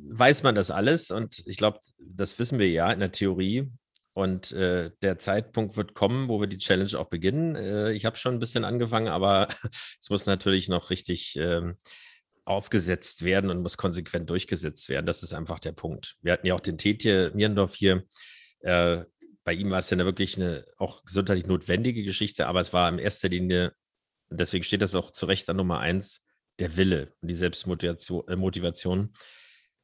weiß 0.09 0.43
man 0.43 0.55
das 0.55 0.71
alles 0.71 1.11
und 1.11 1.43
ich 1.45 1.57
glaube, 1.57 1.79
das 1.99 2.39
wissen 2.39 2.57
wir 2.57 2.69
ja 2.69 2.91
in 2.91 3.01
der 3.01 3.11
Theorie. 3.11 3.69
Und 4.19 4.51
äh, 4.51 4.91
der 5.01 5.17
Zeitpunkt 5.17 5.77
wird 5.77 5.93
kommen, 5.93 6.27
wo 6.27 6.41
wir 6.41 6.47
die 6.47 6.57
Challenge 6.57 6.99
auch 6.99 7.07
beginnen. 7.07 7.55
Äh, 7.55 7.93
ich 7.93 8.03
habe 8.03 8.17
schon 8.17 8.33
ein 8.33 8.39
bisschen 8.39 8.65
angefangen, 8.65 9.07
aber 9.07 9.47
es 10.01 10.09
muss 10.09 10.25
natürlich 10.25 10.67
noch 10.67 10.89
richtig 10.89 11.37
ähm, 11.37 11.77
aufgesetzt 12.43 13.23
werden 13.23 13.49
und 13.49 13.61
muss 13.61 13.77
konsequent 13.77 14.29
durchgesetzt 14.29 14.89
werden. 14.89 15.05
Das 15.05 15.23
ist 15.23 15.33
einfach 15.33 15.57
der 15.59 15.71
Punkt. 15.71 16.17
Wir 16.21 16.33
hatten 16.33 16.45
ja 16.45 16.53
auch 16.53 16.59
den 16.59 16.77
Tetje 16.77 17.31
Nierendorf 17.33 17.75
hier. 17.75 18.03
Äh, 18.59 19.05
bei 19.45 19.53
ihm 19.53 19.71
war 19.71 19.79
es 19.79 19.89
ja 19.89 19.95
eine 19.95 20.03
wirklich 20.03 20.35
eine 20.35 20.65
auch 20.75 21.05
gesundheitlich 21.05 21.47
notwendige 21.47 22.03
Geschichte, 22.03 22.47
aber 22.47 22.59
es 22.59 22.73
war 22.73 22.89
in 22.89 22.99
erster 22.99 23.29
Linie, 23.29 23.71
und 24.27 24.41
deswegen 24.41 24.65
steht 24.65 24.81
das 24.81 24.95
auch 24.95 25.11
zu 25.11 25.27
Recht 25.27 25.49
an 25.49 25.55
Nummer 25.55 25.79
eins, 25.79 26.27
der 26.59 26.75
Wille 26.75 27.13
und 27.21 27.29
die 27.29 27.35
Selbstmotivation. 27.35 28.27
Äh, 28.27 28.35
Motivation. 28.35 29.13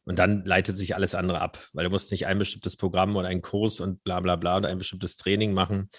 Und 0.05 0.19
dann 0.19 0.45
leitet 0.45 0.77
sich 0.77 0.95
alles 0.95 1.15
andere 1.15 1.41
ab, 1.41 1.67
weil 1.73 1.83
du 1.83 1.89
musst 1.89 2.11
nicht 2.11 2.27
ein 2.27 2.37
bestimmtes 2.37 2.77
Programm 2.77 3.15
oder 3.15 3.27
einen 3.27 3.41
Kurs 3.41 3.79
und 3.79 4.03
bla 4.03 4.19
bla 4.19 4.35
bla 4.35 4.57
oder 4.57 4.69
ein 4.69 4.77
bestimmtes 4.77 5.17
Training 5.17 5.53
machen 5.53 5.89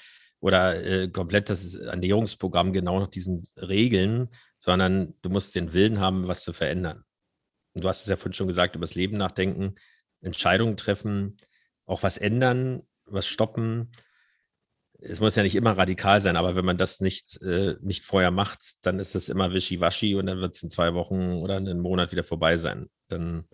oder 0.40 0.84
äh, 0.84 1.08
komplett 1.08 1.50
das 1.50 1.75
Ernährungsprogramm 1.75 2.72
genau 2.72 3.00
nach 3.00 3.08
diesen 3.08 3.48
Regeln, 3.56 4.28
sondern 4.58 5.14
du 5.22 5.30
musst 5.30 5.56
den 5.56 5.72
Willen 5.72 5.98
haben, 5.98 6.28
was 6.28 6.44
zu 6.44 6.52
verändern. 6.52 7.04
Und 7.75 7.84
du 7.84 7.88
hast 7.88 8.02
es 8.02 8.08
ja 8.08 8.16
vorhin 8.16 8.32
schon 8.32 8.46
gesagt, 8.46 8.76
über 8.76 8.84
das 8.84 8.94
Leben 8.94 9.16
nachdenken, 9.16 9.75
Entscheidungen 10.20 10.76
treffen, 10.76 11.36
auch 11.84 12.02
was 12.02 12.16
ändern, 12.16 12.82
was 13.06 13.26
stoppen. 13.26 13.90
Es 14.98 15.20
muss 15.20 15.36
ja 15.36 15.42
nicht 15.42 15.56
immer 15.56 15.76
radikal 15.76 16.20
sein, 16.20 16.36
aber 16.36 16.54
wenn 16.54 16.64
man 16.64 16.78
das 16.78 17.00
nicht, 17.00 17.40
äh, 17.42 17.76
nicht 17.80 18.04
vorher 18.04 18.30
macht, 18.30 18.86
dann 18.86 18.98
ist 18.98 19.14
es 19.14 19.28
immer 19.28 19.52
wischiwaschi 19.52 20.14
und 20.14 20.26
dann 20.26 20.40
wird 20.40 20.54
es 20.54 20.62
in 20.62 20.70
zwei 20.70 20.94
Wochen 20.94 21.34
oder 21.34 21.56
einen 21.56 21.80
Monat 21.80 22.12
wieder 22.12 22.25
vorbei 22.25 22.56
sein. 22.56 22.88
Dann 23.08 23.46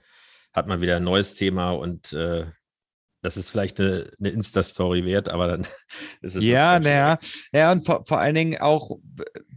hat 0.52 0.66
man 0.66 0.80
wieder 0.80 0.97
ein 0.97 1.04
neues 1.04 1.35
Thema 1.35 1.71
und 1.71 2.12
äh, 2.12 2.47
das 3.23 3.37
ist 3.37 3.50
vielleicht 3.50 3.80
eine, 3.80 4.11
eine 4.18 4.30
Insta-Story 4.30 5.04
wert, 5.04 5.28
aber 5.28 5.47
dann 5.47 5.61
ist 6.23 6.35
es. 6.35 6.44
Ja, 6.44 6.80
naja. 6.80 7.16
Ja, 7.52 7.71
und 7.71 7.87
vor, 7.87 8.04
vor 8.04 8.18
allen 8.18 8.35
Dingen 8.35 8.61
auch, 8.61 8.99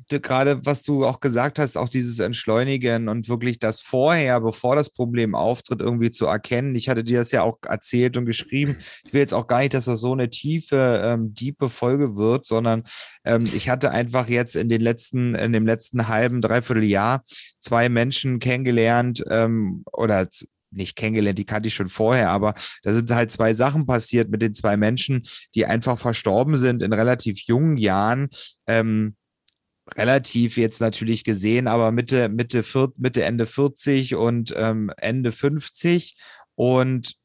gerade 0.07 0.63
was 0.63 0.83
du 0.83 1.03
auch 1.03 1.19
gesagt 1.19 1.57
hast, 1.57 1.75
auch 1.75 1.89
dieses 1.89 2.19
Entschleunigen 2.19 3.09
und 3.09 3.27
wirklich 3.27 3.57
das 3.57 3.81
vorher, 3.81 4.39
bevor 4.39 4.75
das 4.75 4.91
Problem 4.91 5.33
auftritt, 5.33 5.81
irgendwie 5.81 6.11
zu 6.11 6.27
erkennen. 6.27 6.75
Ich 6.75 6.89
hatte 6.89 7.03
dir 7.03 7.17
das 7.17 7.31
ja 7.31 7.41
auch 7.41 7.57
erzählt 7.67 8.17
und 8.17 8.27
geschrieben. 8.27 8.77
Ich 9.03 9.13
will 9.13 9.21
jetzt 9.21 9.33
auch 9.33 9.47
gar 9.47 9.61
nicht, 9.61 9.73
dass 9.73 9.85
das 9.85 9.99
so 9.99 10.13
eine 10.13 10.29
tiefe, 10.29 11.01
ähm, 11.03 11.33
diepe 11.33 11.69
Folge 11.69 12.15
wird, 12.15 12.45
sondern 12.45 12.83
ähm, 13.23 13.49
ich 13.55 13.67
hatte 13.67 13.89
einfach 13.89 14.29
jetzt 14.29 14.55
in 14.55 14.69
den 14.69 14.81
letzten, 14.81 15.33
in 15.33 15.53
dem 15.53 15.65
letzten 15.65 16.07
halben, 16.07 16.39
dreiviertel 16.39 16.83
Jahr 16.83 17.23
zwei 17.59 17.89
Menschen 17.89 18.37
kennengelernt 18.37 19.23
ähm, 19.27 19.83
oder 19.91 20.27
nicht 20.71 20.95
kennengelernt, 20.95 21.39
die 21.39 21.45
kannte 21.45 21.67
ich 21.67 21.73
schon 21.73 21.89
vorher, 21.89 22.29
aber 22.29 22.53
da 22.83 22.93
sind 22.93 23.09
halt 23.11 23.31
zwei 23.31 23.53
Sachen 23.53 23.85
passiert 23.85 24.29
mit 24.29 24.41
den 24.41 24.53
zwei 24.53 24.77
Menschen, 24.77 25.23
die 25.53 25.65
einfach 25.65 25.97
verstorben 25.97 26.55
sind 26.55 26.83
in 26.83 26.93
relativ 26.93 27.39
jungen 27.45 27.77
Jahren. 27.77 28.29
Ähm, 28.67 29.15
relativ 29.95 30.57
jetzt 30.57 30.81
natürlich 30.81 31.23
gesehen, 31.23 31.67
aber 31.67 31.91
Mitte, 31.91 32.29
Mitte, 32.29 32.63
Mitte 32.97 33.23
Ende 33.23 33.45
40 33.45 34.15
und 34.15 34.53
ähm, 34.57 34.91
Ende 34.97 35.31
50. 35.31 36.17
Und 36.55 37.15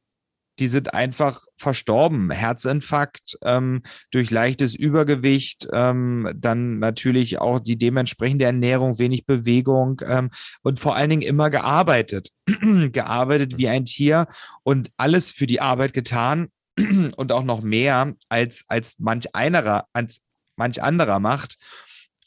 die 0.61 0.69
sind 0.69 0.95
einfach 0.95 1.45
verstorben. 1.57 2.31
Herzinfarkt 2.31 3.39
ähm, 3.43 3.83
durch 4.11 4.31
leichtes 4.31 4.75
Übergewicht, 4.75 5.67
ähm, 5.73 6.31
dann 6.37 6.79
natürlich 6.79 7.39
auch 7.41 7.59
die 7.59 7.79
dementsprechende 7.79 8.45
Ernährung, 8.45 8.99
wenig 8.99 9.27
Bewegung 9.27 10.03
ähm, 10.07 10.31
und 10.63 10.79
vor 10.79 10.95
allen 10.95 11.11
Dingen 11.11 11.23
immer 11.23 11.51
gearbeitet. 11.51 12.29
gearbeitet 12.93 13.59
wie 13.59 13.69
ein 13.69 13.85
Tier 13.85 14.27
und 14.63 14.91
alles 14.97 15.31
für 15.31 15.47
die 15.47 15.61
Arbeit 15.61 15.95
getan 15.95 16.49
und 17.17 17.33
auch 17.33 17.45
noch 17.45 17.63
mehr 17.63 18.15
als, 18.29 18.65
als 18.69 18.99
manch 18.99 19.35
einer, 19.35 19.87
als 19.93 20.23
manch 20.57 20.83
anderer 20.83 21.21
macht. 21.21 21.57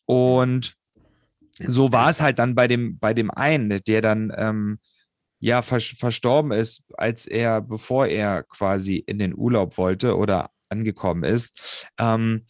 Und 0.06 0.75
so 1.60 1.92
war 1.92 2.10
es 2.10 2.22
halt 2.22 2.40
dann 2.40 2.56
bei 2.56 2.68
dem, 2.68 2.98
bei 2.98 3.13
dem 3.13 3.30
einen, 3.30 3.82
der 3.84 4.02
dann 4.02 4.34
ähm, 4.36 4.80
ja 5.43 5.62
vers 5.62 5.95
verstorben 6.00 6.53
ist, 6.53 6.85
als 6.93 7.27
er, 7.27 7.59
bevor 7.59 8.07
er 8.07 8.43
quasi 8.43 8.95
in 8.95 9.19
den 9.19 9.35
Urlaub 9.35 9.77
wollte 9.77 10.15
oder 10.15 10.50
angekommen 10.69 11.25
ist. 11.25 11.85
Ähm, 12.00 12.45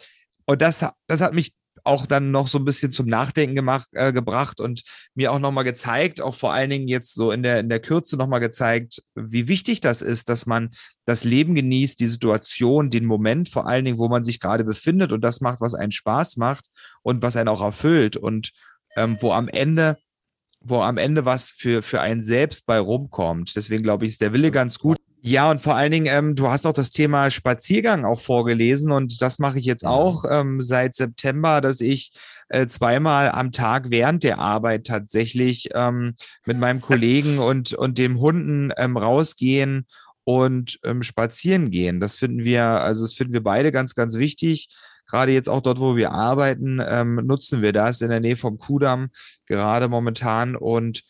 und 0.45 0.61
das, 0.61 0.85
das 1.07 1.21
hat 1.21 1.33
mich 1.33 1.53
auch 1.85 2.05
dann 2.05 2.29
noch 2.29 2.47
so 2.47 2.59
ein 2.59 2.65
bisschen 2.65 2.91
zum 2.91 3.07
Nachdenken 3.07 3.55
gemacht, 3.55 3.87
äh, 3.93 4.13
gebracht 4.13 4.61
und 4.61 4.83
mir 5.15 5.31
auch 5.31 5.39
nochmal 5.39 5.63
gezeigt, 5.63 6.21
auch 6.21 6.35
vor 6.35 6.53
allen 6.53 6.69
Dingen 6.69 6.87
jetzt 6.87 7.15
so 7.15 7.31
in 7.31 7.41
der, 7.41 7.59
in 7.59 7.67
der 7.67 7.79
Kürze 7.79 8.15
nochmal 8.15 8.39
gezeigt, 8.39 9.01
wie 9.15 9.47
wichtig 9.47 9.81
das 9.81 10.03
ist, 10.03 10.29
dass 10.29 10.45
man 10.45 10.69
das 11.05 11.23
Leben 11.23 11.55
genießt, 11.55 11.99
die 11.99 12.07
Situation, 12.07 12.91
den 12.91 13.05
Moment 13.05 13.49
vor 13.49 13.65
allen 13.65 13.85
Dingen, 13.85 13.97
wo 13.97 14.07
man 14.07 14.23
sich 14.23 14.39
gerade 14.39 14.63
befindet 14.63 15.11
und 15.11 15.21
das 15.21 15.41
macht, 15.41 15.61
was 15.61 15.73
einen 15.73 15.91
Spaß 15.91 16.37
macht 16.37 16.65
und 17.01 17.23
was 17.23 17.35
einen 17.35 17.49
auch 17.49 17.61
erfüllt 17.61 18.17
und 18.17 18.51
ähm, 18.95 19.17
wo 19.19 19.33
am 19.33 19.47
Ende 19.47 19.97
wo 20.63 20.81
am 20.81 20.97
Ende 20.97 21.25
was 21.25 21.51
für, 21.51 21.81
für 21.81 22.01
einen 22.01 22.23
selbst 22.23 22.65
bei 22.65 22.79
rumkommt. 22.79 23.55
Deswegen 23.55 23.83
glaube 23.83 24.05
ich, 24.05 24.11
ist 24.11 24.21
der 24.21 24.33
Wille 24.33 24.51
ganz 24.51 24.79
gut. 24.79 24.97
Ja, 25.25 25.49
und 25.49 25.61
vor 25.61 25.75
allen 25.75 25.91
Dingen, 25.91 26.07
ähm, 26.07 26.35
du 26.35 26.49
hast 26.49 26.65
auch 26.67 26.73
das 26.73 26.89
Thema 26.89 27.29
Spaziergang 27.29 28.03
auch 28.03 28.19
vorgelesen 28.19 28.91
und 28.91 29.21
das 29.21 29.39
mache 29.39 29.57
ich 29.57 29.65
jetzt 29.65 29.85
auch 29.85 30.25
ähm, 30.29 30.59
seit 30.59 30.95
September, 30.95 31.61
dass 31.61 31.79
ich 31.79 32.11
äh, 32.49 32.67
zweimal 32.67 33.31
am 33.31 33.53
Tag 33.53 33.89
während 33.89 34.23
der 34.23 34.39
Arbeit 34.39 34.85
tatsächlich 34.85 35.69
ähm, 35.73 36.13
mit 36.45 36.57
meinem 36.57 36.81
Kollegen 36.81 37.39
und, 37.39 37.71
und 37.73 37.97
dem 37.99 38.19
Hunden 38.19 38.73
ähm, 38.75 38.97
rausgehen 38.97 39.87
und 40.25 40.79
ähm, 40.83 41.03
spazieren 41.03 41.71
gehen. 41.71 42.01
Das 42.01 42.17
finden 42.17 42.43
wir, 42.43 42.63
also 42.63 43.03
das 43.03 43.13
finden 43.13 43.33
wir 43.33 43.43
beide 43.43 43.71
ganz, 43.71 43.95
ganz 43.95 44.17
wichtig 44.17 44.67
gerade 45.13 45.31
jetzt 45.31 45.47
auch 45.47 45.61
dort, 45.61 45.79
wo 45.79 45.95
wir 45.95 46.11
arbeiten, 46.11 46.81
ähm, 46.83 47.21
nutzen 47.23 47.61
wir 47.61 47.71
das 47.71 48.01
in 48.01 48.09
der 48.09 48.19
Nähe 48.19 48.35
vom 48.35 48.57
Kudamm 48.57 49.09
gerade 49.45 49.87
momentan 49.87 50.55
und 50.55 51.03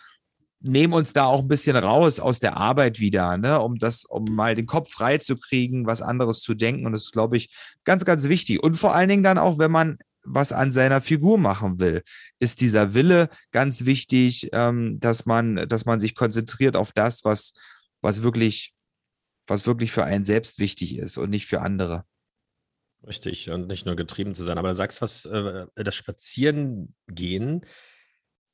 nehmen 0.59 0.91
uns 0.91 1.13
da 1.13 1.25
auch 1.25 1.39
ein 1.39 1.47
bisschen 1.47 1.77
raus 1.77 2.19
aus 2.19 2.39
der 2.39 2.57
Arbeit 2.57 2.99
wieder, 2.99 3.37
ne, 3.37 3.61
um 3.61 3.77
das, 3.77 4.03
um 4.03 4.25
mal 4.25 4.55
den 4.55 4.65
Kopf 4.65 4.91
frei 4.91 5.19
zu 5.19 5.37
kriegen, 5.37 5.85
was 5.85 6.01
anderes 6.01 6.41
zu 6.41 6.53
denken. 6.53 6.85
Und 6.85 6.91
das 6.91 7.03
ist, 7.03 7.13
glaube 7.13 7.37
ich, 7.37 7.55
ganz, 7.85 8.03
ganz 8.03 8.27
wichtig. 8.27 8.61
Und 8.61 8.75
vor 8.75 8.93
allen 8.93 9.07
Dingen 9.07 9.23
dann 9.23 9.37
auch, 9.37 9.57
wenn 9.57 9.71
man 9.71 9.97
was 10.25 10.51
an 10.51 10.73
seiner 10.73 10.99
Figur 10.99 11.37
machen 11.37 11.79
will, 11.79 12.03
ist 12.39 12.59
dieser 12.59 12.93
Wille 12.93 13.29
ganz 13.51 13.85
wichtig, 13.85 14.49
ähm, 14.51 14.99
dass 14.99 15.25
man, 15.25 15.65
dass 15.69 15.85
man 15.85 16.01
sich 16.01 16.13
konzentriert 16.13 16.75
auf 16.75 16.91
das, 16.91 17.23
was, 17.23 17.53
was 18.01 18.21
wirklich, 18.21 18.73
was 19.47 19.65
wirklich 19.65 19.93
für 19.93 20.03
einen 20.03 20.25
selbst 20.25 20.59
wichtig 20.59 20.97
ist 20.97 21.17
und 21.17 21.29
nicht 21.29 21.45
für 21.45 21.61
andere. 21.61 22.03
Richtig, 23.05 23.49
und 23.49 23.67
nicht 23.67 23.85
nur 23.85 23.95
getrieben 23.95 24.33
zu 24.33 24.43
sein. 24.43 24.57
Aber 24.57 24.69
du 24.69 24.75
sagst 24.75 25.01
was, 25.01 25.25
äh, 25.25 25.65
das 25.75 25.95
Spazierengehen 25.95 27.65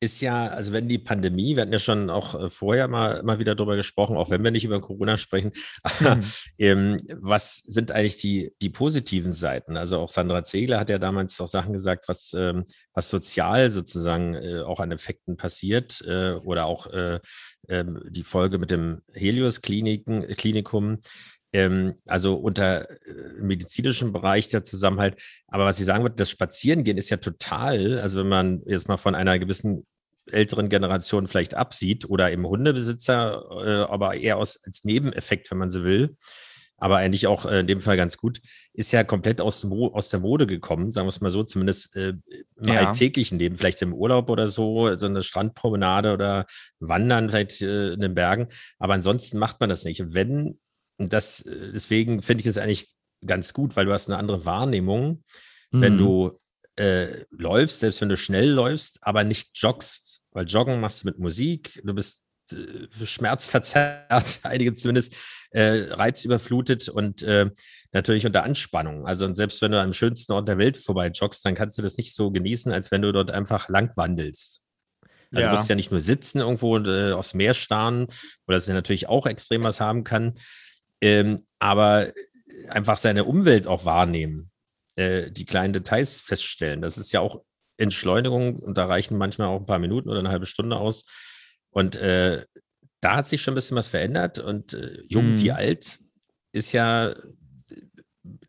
ist 0.02 0.22
ja, 0.22 0.48
also 0.48 0.72
wenn 0.72 0.88
die 0.88 0.98
Pandemie, 0.98 1.56
wir 1.56 1.64
hatten 1.64 1.74
ja 1.74 1.80
schon 1.80 2.10
auch 2.10 2.34
äh, 2.34 2.50
vorher 2.50 2.88
mal, 2.88 3.22
mal 3.24 3.38
wieder 3.40 3.54
drüber 3.54 3.76
gesprochen, 3.76 4.16
auch 4.16 4.30
wenn 4.30 4.44
wir 4.44 4.52
nicht 4.52 4.64
über 4.64 4.80
Corona 4.80 5.18
sprechen, 5.18 5.52
mhm. 6.00 6.24
ähm, 6.58 7.02
was 7.16 7.58
sind 7.58 7.92
eigentlich 7.92 8.18
die, 8.18 8.54
die 8.62 8.70
positiven 8.70 9.34
Seiten? 9.34 9.76
Also 9.76 10.00
auch 10.00 10.08
Sandra 10.08 10.44
Zegler 10.46 10.80
hat 10.80 10.90
ja 10.90 11.00
damals 11.00 11.40
auch 11.42 11.48
Sachen 11.48 11.74
gesagt, 11.74 12.08
was, 12.08 12.34
ähm, 12.34 12.64
was 12.94 13.10
sozial 13.10 13.70
sozusagen 13.70 14.36
äh, 14.36 14.62
auch 14.62 14.80
an 14.80 14.94
Effekten 14.94 15.36
passiert 15.36 16.02
äh, 16.08 16.32
oder 16.32 16.66
auch 16.66 16.88
äh, 16.88 17.20
ähm, 17.68 18.00
die 18.10 18.24
Folge 18.24 18.58
mit 18.58 18.72
dem 18.72 19.02
Helios-Klinikum. 19.14 21.00
Ähm, 21.52 21.96
also 22.06 22.36
unter 22.36 22.90
äh, 22.90 23.42
medizinischem 23.42 24.12
Bereich 24.12 24.50
der 24.50 24.64
Zusammenhalt. 24.64 25.22
Aber 25.48 25.66
was 25.66 25.80
ich 25.80 25.86
sagen 25.86 26.04
würde, 26.04 26.16
das 26.16 26.30
Spazierengehen 26.30 26.98
ist 26.98 27.10
ja 27.10 27.18
total, 27.18 28.00
also 28.00 28.20
wenn 28.20 28.30
man 28.30 28.62
jetzt 28.66 28.88
mal 28.88 28.98
von 28.98 29.16
einer 29.16 29.40
gewissen 29.40 29.86
älteren 30.32 30.70
Generation 30.70 31.28
vielleicht 31.28 31.56
absieht 31.56 32.10
oder 32.10 32.32
im 32.32 32.48
Hundebesitzer, 32.48 33.46
äh, 33.66 33.92
aber 33.92 34.16
eher 34.16 34.38
aus, 34.38 34.64
als 34.64 34.84
Nebeneffekt, 34.84 35.50
wenn 35.50 35.58
man 35.58 35.72
so 35.72 35.84
will, 35.84 36.16
aber 36.80 36.98
eigentlich 36.98 37.28
auch 37.28 37.46
äh, 37.46 37.60
in 37.60 37.68
dem 37.68 37.82
Fall 37.82 37.98
ganz 37.98 38.18
gut, 38.18 38.42
ist 38.74 38.92
ja 38.92 39.04
komplett 39.04 39.42
aus, 39.42 39.62
dem, 39.62 39.74
aus 39.74 40.10
der 40.10 40.20
Mode 40.20 40.48
gekommen, 40.48 40.92
sagen 40.92 41.08
wir 41.08 41.10
es 41.10 41.22
mal 41.22 41.32
so, 41.32 41.44
zumindest 41.44 41.96
äh, 41.96 42.14
im 42.58 42.68
ja. 42.68 42.88
alltäglichen 42.88 43.38
Leben, 43.38 43.58
vielleicht 43.58 43.82
im 43.82 43.94
Urlaub 43.94 44.30
oder 44.30 44.48
so, 44.48 44.96
so 44.96 45.06
eine 45.06 45.22
Strandpromenade 45.22 46.14
oder 46.14 46.46
Wandern 46.80 47.30
vielleicht 47.30 47.62
äh, 47.62 47.94
in 47.94 48.00
den 48.00 48.16
Bergen. 48.16 48.48
Aber 48.78 48.94
ansonsten 48.94 49.38
macht 49.38 49.60
man 49.60 49.70
das 49.70 49.84
nicht. 49.84 50.14
Wenn 50.14 50.58
das, 51.00 51.42
äh, 51.42 51.72
deswegen 51.74 52.22
finde 52.22 52.42
ich 52.42 52.46
das 52.46 52.58
eigentlich 52.58 52.94
ganz 53.26 53.54
gut, 53.54 53.76
weil 53.76 53.86
du 53.86 53.94
hast 53.94 54.10
eine 54.10 54.18
andere 54.18 54.46
Wahrnehmung, 54.46 55.24
mhm. 55.72 55.82
wenn 55.82 55.98
du 55.98 56.40
äh, 56.76 57.26
läufst, 57.32 57.80
selbst 57.80 58.02
wenn 58.02 58.10
du 58.10 58.18
schnell 58.18 58.50
läufst, 58.50 59.00
aber 59.02 59.24
nicht 59.24 59.58
joggst, 59.58 60.24
weil 60.32 60.46
Joggen 60.46 60.80
machst 60.80 61.04
du 61.04 61.08
mit 61.08 61.20
Musik, 61.20 61.82
du 61.84 61.94
bist 61.94 62.24
äh, 62.52 63.06
schmerzverzerrt, 63.06 64.40
einige 64.44 64.74
zumindest 64.74 65.16
äh, 65.52 65.88
reizüberflutet 65.92 66.90
und 66.90 67.24
äh, 67.24 67.50
natürlich 67.92 68.26
unter 68.26 68.44
Anspannung. 68.44 69.08
Also 69.08 69.26
und 69.26 69.36
selbst 69.36 69.62
wenn 69.62 69.72
du 69.72 69.82
am 69.82 69.94
schönsten 69.94 70.32
Ort 70.34 70.48
der 70.48 70.58
Welt 70.58 70.78
vorbei 70.78 71.08
joggst, 71.08 71.44
dann 71.46 71.56
kannst 71.56 71.78
du 71.78 71.82
das 71.82 71.98
nicht 71.98 72.14
so 72.14 72.32
genießen, 72.32 72.72
als 72.72 72.92
wenn 72.92 73.02
du 73.02 73.12
dort 73.12 73.32
einfach 73.32 73.68
lang 73.70 73.92
wandelst. 73.96 74.64
Also 75.32 75.42
ja. 75.42 75.52
du 75.52 75.58
musst 75.58 75.70
ja 75.70 75.76
nicht 75.76 75.92
nur 75.92 76.02
sitzen 76.02 76.40
irgendwo 76.40 76.76
und 76.76 76.88
äh, 76.88 77.12
aufs 77.12 77.34
Meer 77.34 77.54
starren, 77.54 78.08
wo 78.48 78.54
das 78.54 78.68
ja 78.68 78.74
natürlich 78.74 79.10
auch 79.10 79.26
extrem 79.26 79.64
was 79.64 79.80
haben 79.80 80.04
kann, 80.04 80.36
ähm, 81.02 81.42
aber 81.60 82.12
einfach 82.68 82.98
seine 82.98 83.26
Umwelt 83.26 83.68
auch 83.68 83.86
wahrnehmen, 83.86 84.52
äh, 84.96 85.32
die 85.32 85.46
kleinen 85.46 85.74
Details 85.74 86.22
feststellen. 86.22 86.82
Das 86.82 86.98
ist 86.98 87.12
ja 87.12 87.20
auch 87.20 87.44
Entschleunigung 87.78 88.60
und 88.60 88.78
da 88.78 88.86
reichen 88.86 89.18
manchmal 89.18 89.48
auch 89.48 89.60
ein 89.60 89.66
paar 89.66 89.80
Minuten 89.80 90.10
oder 90.10 90.20
eine 90.20 90.30
halbe 90.30 90.46
Stunde 90.46 90.78
aus. 90.78 91.06
Und 91.72 91.96
äh, 91.96 92.46
da 93.02 93.16
hat 93.16 93.28
sich 93.28 93.42
schon 93.42 93.54
ein 93.54 93.56
bisschen 93.56 93.78
was 93.78 93.88
verändert 93.88 94.40
und 94.40 94.74
äh, 94.74 95.02
jung 95.08 95.34
mhm. 95.34 95.42
wie 95.42 95.52
alt 95.52 96.00
ist 96.52 96.72
ja, 96.72 97.16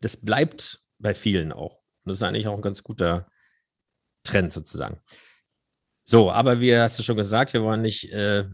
das 0.01 0.17
bleibt 0.17 0.79
bei 0.99 1.15
vielen 1.15 1.51
auch. 1.51 1.77
Und 2.03 2.09
das 2.09 2.17
ist 2.17 2.23
eigentlich 2.23 2.47
auch 2.47 2.55
ein 2.55 2.61
ganz 2.61 2.83
guter 2.83 3.29
Trend 4.23 4.51
sozusagen. 4.51 4.99
So, 6.03 6.31
aber 6.31 6.59
wie 6.59 6.75
hast 6.75 6.99
du 6.99 7.03
schon 7.03 7.15
gesagt, 7.15 7.53
wir 7.53 7.63
wollen 7.63 7.81
nicht 7.81 8.11
äh, 8.11 8.45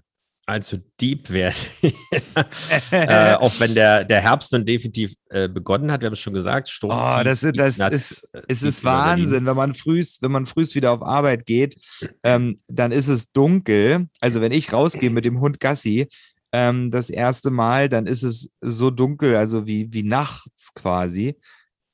allzu 0.47 0.77
deep 0.99 1.29
werden. 1.29 1.55
äh, 2.91 3.33
auch 3.33 3.59
wenn 3.59 3.75
der, 3.75 4.05
der 4.05 4.21
Herbst 4.21 4.53
nun 4.53 4.65
definitiv 4.65 5.13
äh, 5.29 5.49
begonnen 5.49 5.91
hat, 5.91 6.01
wir 6.01 6.07
haben 6.07 6.13
es 6.13 6.19
schon 6.19 6.33
gesagt. 6.33 6.69
Sturm, 6.69 6.91
oh, 6.91 7.23
das, 7.23 7.43
ist, 7.43 7.59
das 7.59 7.77
ist, 7.79 8.29
äh, 8.33 8.41
es 8.47 8.63
ist 8.63 8.83
Wahnsinn, 8.83 9.45
wenn 9.45 9.57
man 9.57 9.73
frühs, 9.73 10.19
wenn 10.21 10.31
man 10.31 10.45
frühs 10.45 10.73
wieder 10.73 10.91
auf 10.93 11.01
Arbeit 11.01 11.45
geht, 11.45 11.77
ähm, 12.23 12.61
dann 12.67 12.91
ist 12.91 13.09
es 13.09 13.31
dunkel. 13.31 14.07
Also 14.21 14.39
wenn 14.39 14.53
ich 14.53 14.71
rausgehe 14.71 15.09
mit 15.09 15.25
dem 15.25 15.41
Hund 15.41 15.59
Gassi, 15.59 16.07
ähm, 16.53 16.91
das 16.91 17.09
erste 17.09 17.51
Mal, 17.51 17.89
dann 17.89 18.07
ist 18.07 18.23
es 18.23 18.51
so 18.61 18.89
dunkel, 18.89 19.35
also 19.35 19.67
wie, 19.67 19.93
wie 19.93 20.03
nachts 20.03 20.73
quasi. 20.73 21.35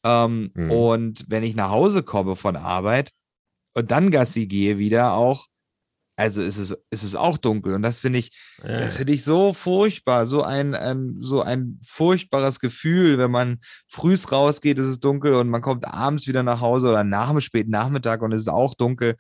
Ähm, 0.05 0.51
mhm. 0.53 0.71
Und 0.71 1.25
wenn 1.27 1.43
ich 1.43 1.55
nach 1.55 1.71
Hause 1.71 2.03
komme 2.03 2.35
von 2.35 2.55
Arbeit 2.55 3.11
und 3.73 3.89
dann 3.89 4.11
Gassi 4.11 4.45
gehe 4.45 4.77
wieder 4.77 5.13
auch, 5.13 5.47
also 6.15 6.41
ist 6.41 6.57
es, 6.57 6.71
ist 6.91 7.03
es 7.03 7.15
auch 7.15 7.37
dunkel. 7.37 7.73
Und 7.73 7.81
das 7.81 8.01
finde 8.01 8.19
ich, 8.19 8.31
ja. 8.63 8.79
das 8.79 8.97
finde 8.97 9.13
ich 9.13 9.23
so 9.23 9.53
furchtbar, 9.53 10.25
so 10.25 10.43
ein, 10.43 10.75
ein, 10.75 11.17
so 11.19 11.41
ein 11.41 11.79
furchtbares 11.83 12.59
Gefühl, 12.59 13.17
wenn 13.17 13.31
man 13.31 13.59
frühs 13.87 14.31
rausgeht, 14.31 14.77
ist 14.77 14.87
es 14.87 14.99
dunkel 14.99 15.33
und 15.35 15.49
man 15.49 15.61
kommt 15.61 15.85
abends 15.85 16.27
wieder 16.27 16.43
nach 16.43 16.61
Hause 16.61 16.89
oder 16.89 17.03
nach 17.03 17.31
dem 17.31 17.41
späten 17.41 17.71
Nachmittag 17.71 18.21
und 18.21 18.31
es 18.31 18.41
ist 18.41 18.49
auch 18.49 18.75
dunkel. 18.75 19.15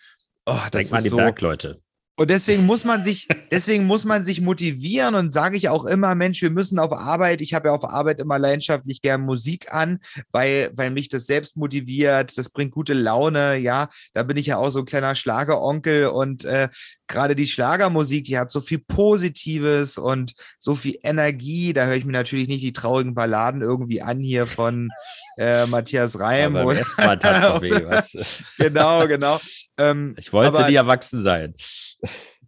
Oh, 0.45 0.53
das 0.53 0.71
Denk 0.71 0.91
mal 0.91 0.97
an 0.97 1.03
die 1.03 1.09
so, 1.09 1.17
Bergleute. 1.17 1.81
Und 2.15 2.29
deswegen 2.29 2.65
muss 2.67 2.85
man 2.85 3.03
sich, 3.03 3.27
deswegen 3.51 3.85
muss 3.85 4.05
man 4.05 4.23
sich 4.23 4.39
motivieren 4.39 5.15
und 5.15 5.33
sage 5.33 5.57
ich 5.57 5.69
auch 5.69 5.85
immer, 5.85 6.13
Mensch, 6.13 6.41
wir 6.41 6.51
müssen 6.51 6.77
auf 6.77 6.91
Arbeit, 6.91 7.41
ich 7.41 7.53
habe 7.53 7.69
ja 7.69 7.73
auf 7.73 7.85
Arbeit 7.85 8.19
immer 8.19 8.37
leidenschaftlich 8.37 9.01
gern 9.01 9.21
Musik 9.21 9.73
an, 9.73 9.99
weil, 10.31 10.71
weil 10.75 10.91
mich 10.91 11.09
das 11.09 11.25
selbst 11.25 11.57
motiviert, 11.57 12.37
das 12.37 12.49
bringt 12.49 12.71
gute 12.71 12.93
Laune, 12.93 13.57
ja, 13.57 13.89
da 14.13 14.23
bin 14.23 14.37
ich 14.37 14.47
ja 14.47 14.57
auch 14.57 14.69
so 14.69 14.79
ein 14.79 14.85
kleiner 14.85 15.15
Schlageronkel 15.15 16.07
und 16.07 16.45
äh, 16.45 16.69
gerade 17.07 17.35
die 17.35 17.47
Schlagermusik, 17.47 18.25
die 18.25 18.37
hat 18.37 18.51
so 18.51 18.61
viel 18.61 18.79
Positives 18.79 19.97
und 19.97 20.33
so 20.59 20.75
viel 20.75 20.97
Energie, 21.03 21.73
da 21.73 21.85
höre 21.85 21.95
ich 21.95 22.05
mir 22.05 22.11
natürlich 22.11 22.47
nicht 22.47 22.63
die 22.63 22.73
traurigen 22.73 23.15
Balladen 23.15 23.61
irgendwie 23.61 24.01
an 24.01 24.19
hier 24.19 24.45
von 24.45 24.89
äh, 25.37 25.65
Matthias 25.67 26.19
Reim. 26.19 26.55
Aber 26.55 26.71
oder, 26.71 26.83
genau, 28.57 29.07
genau. 29.07 29.39
Ähm, 29.77 30.15
ich 30.17 30.31
wollte 30.31 30.57
aber, 30.57 30.67
die 30.67 30.75
erwachsen 30.75 31.21
sein. 31.21 31.53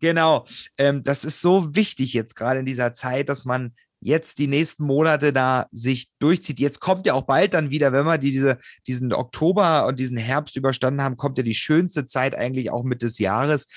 Genau. 0.06 0.46
Ähm, 0.78 1.02
das 1.02 1.26
ist 1.26 1.42
so 1.42 1.76
wichtig 1.76 2.14
jetzt 2.14 2.36
gerade 2.36 2.60
in 2.60 2.68
dieser 2.68 2.94
Zeit, 2.94 3.28
dass 3.28 3.44
man 3.44 3.74
jetzt 4.00 4.38
die 4.38 4.46
nächsten 4.46 4.86
Monate 4.86 5.34
da 5.34 5.66
sich 5.72 6.10
durchzieht. 6.20 6.60
Jetzt 6.60 6.80
kommt 6.80 7.08
ja 7.08 7.16
auch 7.16 7.24
bald 7.24 7.56
dann 7.56 7.72
wieder, 7.72 7.92
wenn 7.92 8.06
wir 8.06 8.20
diese, 8.20 8.60
diesen 8.86 9.14
Oktober 9.14 9.88
und 9.88 10.00
diesen 10.00 10.18
Herbst 10.18 10.58
überstanden 10.58 11.02
haben, 11.02 11.18
kommt 11.18 11.40
ja 11.40 11.44
die 11.44 11.56
schönste 11.56 12.06
Zeit 12.06 12.36
eigentlich 12.36 12.70
auch 12.70 12.84
mit 12.84 13.02
des 13.02 13.18
Jahres, 13.18 13.68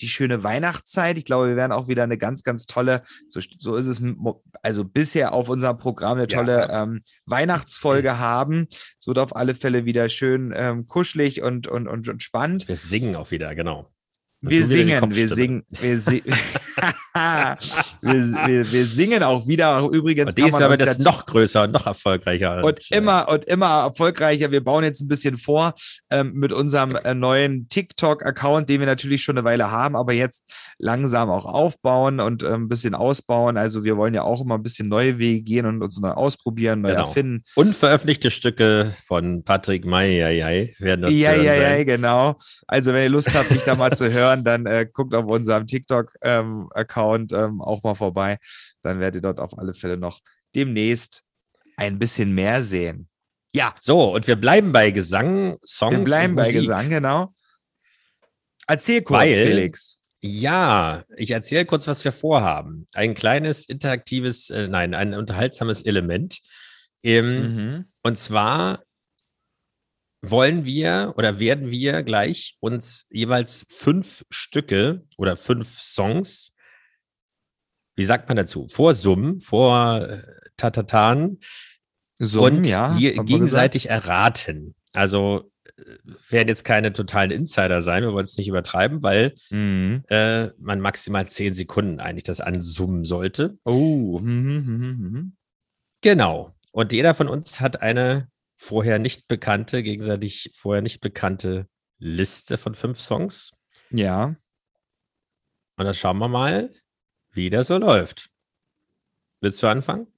die 0.00 0.08
schöne 0.08 0.44
Weihnachtszeit. 0.44 1.16
Ich 1.16 1.24
glaube, 1.24 1.48
wir 1.48 1.56
werden 1.56 1.72
auch 1.72 1.88
wieder 1.88 2.02
eine 2.02 2.18
ganz, 2.18 2.42
ganz 2.42 2.66
tolle, 2.66 3.02
so, 3.26 3.40
so 3.58 3.76
ist 3.76 3.86
es, 3.86 4.02
also 4.60 4.84
bisher 4.84 5.32
auf 5.32 5.48
unserem 5.48 5.78
Programm 5.78 6.18
eine 6.18 6.28
tolle 6.28 6.58
ja. 6.58 6.82
ähm, 6.82 7.00
Weihnachtsfolge 7.24 8.18
haben. 8.18 8.66
Es 8.98 9.06
wird 9.06 9.18
auf 9.18 9.34
alle 9.34 9.54
Fälle 9.54 9.86
wieder 9.86 10.10
schön 10.10 10.52
ähm, 10.54 10.86
kuschelig 10.86 11.40
und, 11.40 11.68
und, 11.68 11.88
und, 11.88 12.06
und 12.06 12.22
spannend. 12.22 12.68
Wir 12.68 12.76
singen 12.76 13.16
auch 13.16 13.30
wieder, 13.30 13.54
genau. 13.54 13.90
Wir 14.42 14.64
singen, 14.64 15.02
wir 15.14 15.28
singen, 15.28 15.64
wir, 15.68 15.98
si 15.98 16.22
wir, 17.12 17.58
wir, 18.00 18.72
wir, 18.72 18.86
singen 18.86 19.22
auch 19.22 19.46
wieder. 19.46 19.86
Übrigens, 19.92 20.34
und 20.34 20.38
diesmal 20.38 20.70
wird 20.70 20.80
das 20.80 20.98
noch 20.98 21.26
größer 21.26 21.64
und 21.64 21.72
noch 21.72 21.86
erfolgreicher. 21.86 22.64
Und, 22.64 22.80
äh, 22.90 22.96
immer 22.96 23.28
und 23.28 23.44
immer 23.44 23.82
erfolgreicher. 23.84 24.50
Wir 24.50 24.64
bauen 24.64 24.82
jetzt 24.82 25.02
ein 25.02 25.08
bisschen 25.08 25.36
vor 25.36 25.74
ähm, 26.08 26.32
mit 26.32 26.54
unserem 26.54 26.96
äh, 26.96 27.12
neuen 27.12 27.68
TikTok-Account, 27.68 28.70
den 28.70 28.80
wir 28.80 28.86
natürlich 28.86 29.22
schon 29.22 29.36
eine 29.36 29.44
Weile 29.44 29.70
haben, 29.70 29.94
aber 29.94 30.14
jetzt 30.14 30.50
langsam 30.78 31.28
auch 31.28 31.44
aufbauen 31.44 32.18
und 32.20 32.42
äh, 32.42 32.54
ein 32.54 32.68
bisschen 32.68 32.94
ausbauen. 32.94 33.58
Also 33.58 33.84
wir 33.84 33.98
wollen 33.98 34.14
ja 34.14 34.22
auch 34.22 34.40
immer 34.40 34.54
ein 34.54 34.62
bisschen 34.62 34.88
neue 34.88 35.18
Wege 35.18 35.42
gehen 35.42 35.66
und 35.66 35.82
uns 35.82 36.00
neu 36.00 36.12
ausprobieren, 36.12 36.80
neu 36.80 36.90
genau. 36.90 37.02
erfinden. 37.02 37.44
Unveröffentlichte 37.56 38.30
Stücke 38.30 38.94
von 39.04 39.44
Patrick 39.44 39.84
May 39.84 40.20
werden 40.78 41.02
dazu 41.02 41.14
Ja, 41.14 41.34
ja, 41.34 41.54
ja, 41.54 41.84
genau. 41.84 42.36
Also 42.66 42.94
wenn 42.94 43.02
ihr 43.02 43.10
Lust 43.10 43.34
habt, 43.34 43.50
mich 43.50 43.64
da 43.64 43.74
mal 43.74 43.94
zu 43.94 44.10
hören, 44.12 44.29
hören, 44.30 44.44
dann 44.44 44.66
äh, 44.66 44.86
guckt 44.90 45.14
auf 45.14 45.26
unserem 45.26 45.66
TikTok-Account 45.66 47.32
ähm, 47.32 47.38
ähm, 47.38 47.60
auch 47.60 47.82
mal 47.82 47.94
vorbei. 47.94 48.38
Dann 48.82 49.00
werdet 49.00 49.16
ihr 49.16 49.22
dort 49.22 49.40
auf 49.40 49.58
alle 49.58 49.74
Fälle 49.74 49.96
noch 49.96 50.20
demnächst 50.54 51.22
ein 51.76 51.98
bisschen 51.98 52.32
mehr 52.34 52.62
sehen. 52.62 53.08
Ja. 53.54 53.74
So, 53.80 54.14
und 54.14 54.26
wir 54.26 54.36
bleiben 54.36 54.72
bei 54.72 54.90
Gesang, 54.90 55.58
Songs. 55.64 55.96
Wir 55.96 56.04
bleiben 56.04 56.36
bei 56.36 56.52
Gesang, 56.52 56.88
genau. 56.88 57.34
Erzähl 58.66 59.02
kurz, 59.02 59.20
Weil, 59.20 59.34
Felix. 59.34 59.98
Ja, 60.22 61.02
ich 61.16 61.30
erzähle 61.30 61.64
kurz, 61.64 61.86
was 61.86 62.04
wir 62.04 62.12
vorhaben. 62.12 62.86
Ein 62.92 63.14
kleines 63.14 63.66
interaktives, 63.68 64.50
äh, 64.50 64.68
nein, 64.68 64.94
ein 64.94 65.14
unterhaltsames 65.14 65.82
Element. 65.82 66.38
Ähm, 67.02 67.54
mhm. 67.54 67.84
Und 68.02 68.18
zwar 68.18 68.82
wollen 70.22 70.64
wir 70.64 71.14
oder 71.16 71.38
werden 71.38 71.70
wir 71.70 72.02
gleich 72.02 72.56
uns 72.60 73.06
jeweils 73.10 73.66
fünf 73.68 74.24
Stücke 74.30 75.06
oder 75.16 75.36
fünf 75.36 75.80
Songs, 75.80 76.54
wie 77.96 78.04
sagt 78.04 78.28
man 78.28 78.36
dazu, 78.36 78.68
vorsummen, 78.68 79.40
vor 79.40 80.00
äh, 80.00 80.22
Tatatan 80.56 81.38
Summen, 82.18 82.58
und 82.58 82.66
ja, 82.66 82.96
gegenseitig 82.98 83.88
erraten. 83.88 84.74
Also 84.92 85.50
äh, 85.64 85.82
werden 86.28 86.48
jetzt 86.48 86.64
keine 86.64 86.92
totalen 86.92 87.30
Insider 87.30 87.80
sein, 87.80 88.02
wir 88.02 88.12
wollen 88.12 88.24
es 88.24 88.36
nicht 88.36 88.48
übertreiben, 88.48 89.02
weil 89.02 89.34
mhm. 89.48 90.04
äh, 90.08 90.48
man 90.58 90.80
maximal 90.80 91.26
zehn 91.28 91.54
Sekunden 91.54 91.98
eigentlich 91.98 92.24
das 92.24 92.42
ansummen 92.42 93.04
sollte. 93.04 93.58
Oh. 93.64 94.18
Mhm, 94.18 94.64
mh, 94.66 95.08
mh. 95.08 95.24
Genau. 96.02 96.54
Und 96.72 96.92
jeder 96.92 97.14
von 97.14 97.28
uns 97.28 97.60
hat 97.60 97.82
eine 97.82 98.28
vorher 98.60 98.98
nicht 98.98 99.26
bekannte, 99.26 99.82
gegenseitig 99.82 100.50
vorher 100.54 100.82
nicht 100.82 101.00
bekannte 101.00 101.66
Liste 101.98 102.58
von 102.58 102.74
fünf 102.74 103.00
Songs. 103.00 103.52
Ja. 103.90 104.36
Und 105.76 105.84
dann 105.84 105.94
schauen 105.94 106.18
wir 106.18 106.28
mal, 106.28 106.70
wie 107.32 107.48
das 107.48 107.68
so 107.68 107.78
läuft. 107.78 108.28
Willst 109.40 109.62
du 109.62 109.66
anfangen? 109.66 110.08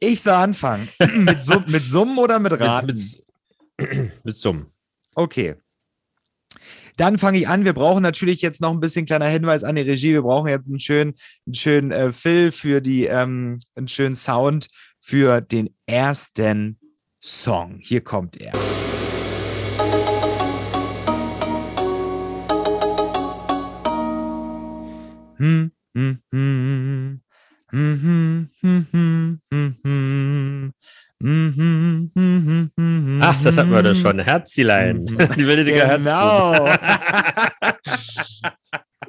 Ich 0.00 0.20
soll 0.20 0.34
anfangen. 0.34 0.88
mit, 1.14 1.44
Sum 1.44 1.64
mit 1.68 1.86
Summen 1.86 2.18
oder 2.18 2.40
mit 2.40 2.58
Raten? 2.58 2.86
Mit, 2.86 3.24
mit, 3.78 4.10
mit 4.24 4.36
Summen. 4.36 4.66
Okay. 5.14 5.54
Dann 6.96 7.18
fange 7.18 7.38
ich 7.38 7.46
an. 7.46 7.64
Wir 7.64 7.72
brauchen 7.72 8.02
natürlich 8.02 8.42
jetzt 8.42 8.60
noch 8.60 8.72
ein 8.72 8.80
bisschen 8.80 9.06
kleiner 9.06 9.28
Hinweis 9.28 9.62
an 9.62 9.76
die 9.76 9.82
Regie. 9.82 10.12
Wir 10.12 10.22
brauchen 10.22 10.48
jetzt 10.48 10.66
einen 10.66 10.80
schönen, 10.80 11.14
einen 11.46 11.54
schönen 11.54 11.92
äh, 11.92 12.12
Fill 12.12 12.50
für 12.50 12.80
die, 12.80 13.04
ähm, 13.04 13.58
einen 13.76 13.88
schönen 13.88 14.16
Sound 14.16 14.66
für 15.00 15.40
den 15.40 15.70
ersten 15.86 16.80
Song. 17.24 17.78
Hier 17.80 18.00
kommt 18.00 18.36
er. 18.40 18.52
Hm, 25.38 25.70
hm, 25.96 26.18
hm. 26.32 27.20
Ach, 33.20 33.40
das 33.40 33.56
hatten 33.56 33.70
wir 33.70 33.84
doch 33.84 33.94
schon. 33.94 34.18
Herzilein. 34.18 35.06
Die 35.06 35.44
Benediger 35.44 35.98
genau. 35.98 36.68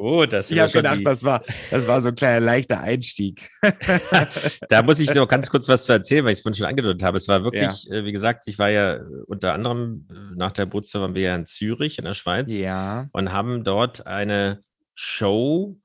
Oh, 0.06 0.26
das 0.26 0.52
ich 0.52 0.60
habe 0.60 0.70
gedacht, 0.70 1.00
die... 1.00 1.04
das, 1.06 1.24
war, 1.24 1.42
das 1.72 1.88
war 1.88 2.02
so 2.02 2.10
ein 2.10 2.16
kleiner 2.16 2.42
leichter 2.42 2.82
Einstieg. 2.82 3.50
da 4.70 4.84
muss 4.84 5.00
ich 5.00 5.16
noch 5.16 5.30
ganz 5.30 5.50
kurz 5.50 5.70
was 5.70 5.86
zu 5.86 5.94
erzählen, 5.94 6.26
weil 6.26 6.34
ich 6.34 6.40
es 6.40 6.42
vorhin 6.42 6.58
schon 6.58 6.68
angedeutet 6.68 7.04
habe. 7.04 7.18
Es 7.18 7.30
war 7.30 7.46
wirklich, 7.46 7.86
ja. 7.86 7.96
äh, 7.96 8.04
wie 8.04 8.12
gesagt, 8.12 8.46
ich 8.48 8.60
war 8.60 8.70
ja 8.70 8.96
äh, 8.96 9.02
unter 9.28 9.54
anderem 9.54 10.06
äh, 10.12 10.36
nach 10.36 10.52
der 10.52 10.66
Brutze 10.66 11.00
waren 11.00 11.16
wir 11.16 11.22
ja 11.22 11.36
in 11.36 11.46
Zürich 11.46 12.00
in 12.00 12.04
der 12.04 12.16
Schweiz 12.16 12.60
ja. 12.60 13.08
und 13.14 13.32
haben 13.32 13.64
dort 13.64 14.06
eine 14.06 14.60
Show 14.94 15.80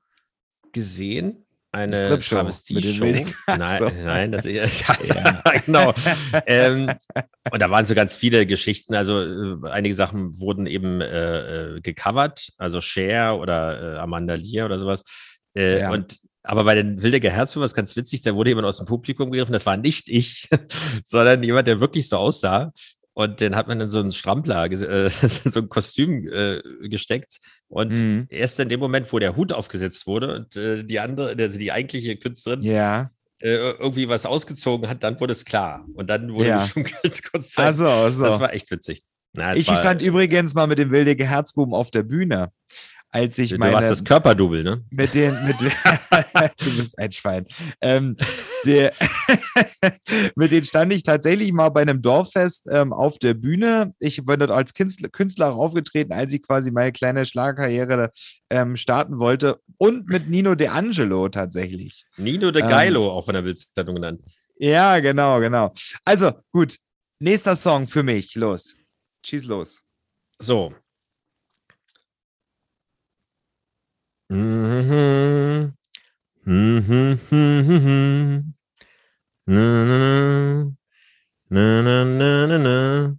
gesehen 0.73 1.45
eine 1.71 2.19
Travestie-Show. 2.19 3.05
Nein, 3.47 4.03
nein, 4.03 4.31
das 4.31 4.45
ja, 4.45 4.65
ja, 4.65 5.41
genau. 5.65 5.93
ähm, 6.47 6.91
und 7.51 7.61
da 7.61 7.69
waren 7.69 7.85
so 7.85 7.93
ganz 7.93 8.15
viele 8.15 8.45
Geschichten. 8.45 8.95
Also 8.95 9.21
äh, 9.21 9.69
einige 9.69 9.93
Sachen 9.93 10.39
wurden 10.39 10.65
eben 10.65 11.01
äh, 11.01 11.75
äh, 11.75 11.81
gecovert, 11.81 12.49
also 12.57 12.81
Cher 12.81 13.37
oder 13.37 13.95
äh, 13.95 13.97
Amanda 13.99 14.35
Lear 14.35 14.65
oder 14.65 14.79
sowas. 14.79 15.03
Äh, 15.55 15.81
ja. 15.81 15.91
Und 15.91 16.19
aber 16.41 16.63
bei 16.63 16.73
den 16.73 17.03
Wildecker 17.03 17.29
Herz 17.29 17.55
war 17.55 17.63
es 17.63 17.75
ganz 17.75 17.95
witzig, 17.95 18.21
da 18.21 18.33
wurde 18.33 18.49
jemand 18.49 18.65
aus 18.65 18.77
dem 18.77 18.87
Publikum 18.87 19.29
gegriffen. 19.29 19.53
Das 19.53 19.65
war 19.65 19.77
nicht 19.77 20.09
ich, 20.09 20.49
sondern 21.03 21.43
jemand, 21.43 21.67
der 21.67 21.79
wirklich 21.79 22.09
so 22.09 22.17
aussah. 22.17 22.71
Und 23.19 23.41
den 23.41 23.53
hat 23.57 23.67
man 23.67 23.81
in 23.81 23.89
so 23.89 23.99
einen 23.99 24.13
Strampler, 24.13 24.71
äh, 24.71 25.09
so 25.09 25.59
ein 25.59 25.67
Kostüm 25.67 26.25
äh, 26.31 26.61
gesteckt. 26.87 27.39
Und 27.67 27.91
mhm. 27.91 28.27
erst 28.29 28.61
in 28.61 28.69
dem 28.69 28.79
Moment, 28.79 29.11
wo 29.11 29.19
der 29.19 29.35
Hut 29.35 29.51
aufgesetzt 29.51 30.07
wurde 30.07 30.33
und 30.33 30.55
äh, 30.55 30.85
die 30.85 31.01
andere, 31.01 31.35
also 31.37 31.59
die 31.59 31.73
eigentliche 31.73 32.15
Künstlerin, 32.15 32.61
ja. 32.61 33.11
Äh, 33.41 33.71
irgendwie 33.71 34.07
was 34.07 34.25
ausgezogen 34.25 34.87
hat, 34.87 35.03
dann 35.03 35.19
wurde 35.19 35.33
es 35.33 35.43
klar. 35.43 35.85
Und 35.95 36.09
dann 36.09 36.33
wurde 36.33 36.47
Ja. 36.47 36.63
geschunkelt. 36.63 37.21
Gott 37.29 37.43
sei 37.43 37.65
Also, 37.65 37.87
also. 37.87 38.23
Das 38.23 38.39
war 38.39 38.53
echt 38.53 38.71
witzig. 38.71 39.01
Na, 39.33 39.53
Ich 39.53 39.67
war, 39.67 39.75
stand 39.75 40.01
übrigens 40.01 40.53
mal 40.53 40.67
mit 40.67 40.79
dem 40.79 40.89
Wildecker 40.89 41.25
Herzbuben 41.25 41.73
auf 41.73 41.91
der 41.91 42.03
Bühne, 42.03 42.53
als 43.11 43.37
ich 43.39 43.51
Du 43.51 43.57
meine 43.57 43.73
warst 43.73 43.89
das 43.89 44.03
Körperdouble, 44.03 44.63
ne? 44.63 44.83
mit 44.91 45.15
den 45.15 45.33
mit 45.45 45.55
du 45.61 46.77
bist 46.77 46.97
ein 46.99 47.11
Schwein. 47.11 47.45
Ähm, 47.81 48.15
der, 48.65 48.93
mit 50.35 50.51
denen 50.51 50.63
stand 50.63 50.93
ich 50.93 51.03
tatsächlich 51.03 51.51
mal 51.51 51.69
bei 51.69 51.81
einem 51.81 52.01
Dorffest 52.01 52.67
ähm, 52.69 52.93
auf 52.93 53.17
der 53.17 53.33
Bühne. 53.33 53.93
Ich 53.99 54.23
bin 54.25 54.39
dort 54.39 54.51
als 54.51 54.73
Künstler, 54.73 55.09
Künstler 55.09 55.53
aufgetreten, 55.55 56.13
als 56.13 56.33
ich 56.33 56.43
quasi 56.43 56.71
meine 56.71 56.91
kleine 56.91 57.25
Schlagerkarriere 57.25 58.11
ähm, 58.49 58.75
starten 58.75 59.19
wollte. 59.19 59.59
Und 59.77 60.07
mit 60.07 60.29
Nino 60.29 60.55
De 60.55 60.67
Angelo 60.67 61.29
tatsächlich. 61.29 62.05
Nino 62.17 62.51
de 62.51 62.61
Ähm. 62.61 62.69
Geilo, 62.69 63.11
auch 63.11 63.25
von 63.25 63.33
der 63.33 63.41
Bildzeitung 63.41 63.95
genannt. 63.95 64.21
Ja, 64.57 64.99
genau, 64.99 65.39
genau. 65.39 65.71
Also 66.03 66.33
gut, 66.51 66.75
nächster 67.19 67.55
Song 67.55 67.87
für 67.87 68.03
mich. 68.03 68.35
Los. 68.35 68.77
Schieß 69.25 69.45
los. 69.45 69.81
So. 70.37 70.73
Mhm. 74.29 75.73
Mhm, 76.45 77.19
mhm. 77.31 78.53
Na, 79.47 79.85
na, 79.85 79.97
na. 79.97 80.71
Na, 81.49 81.81
na, 81.81 82.03
na, 82.05 82.47
na, 82.47 82.57
na. 82.57 83.15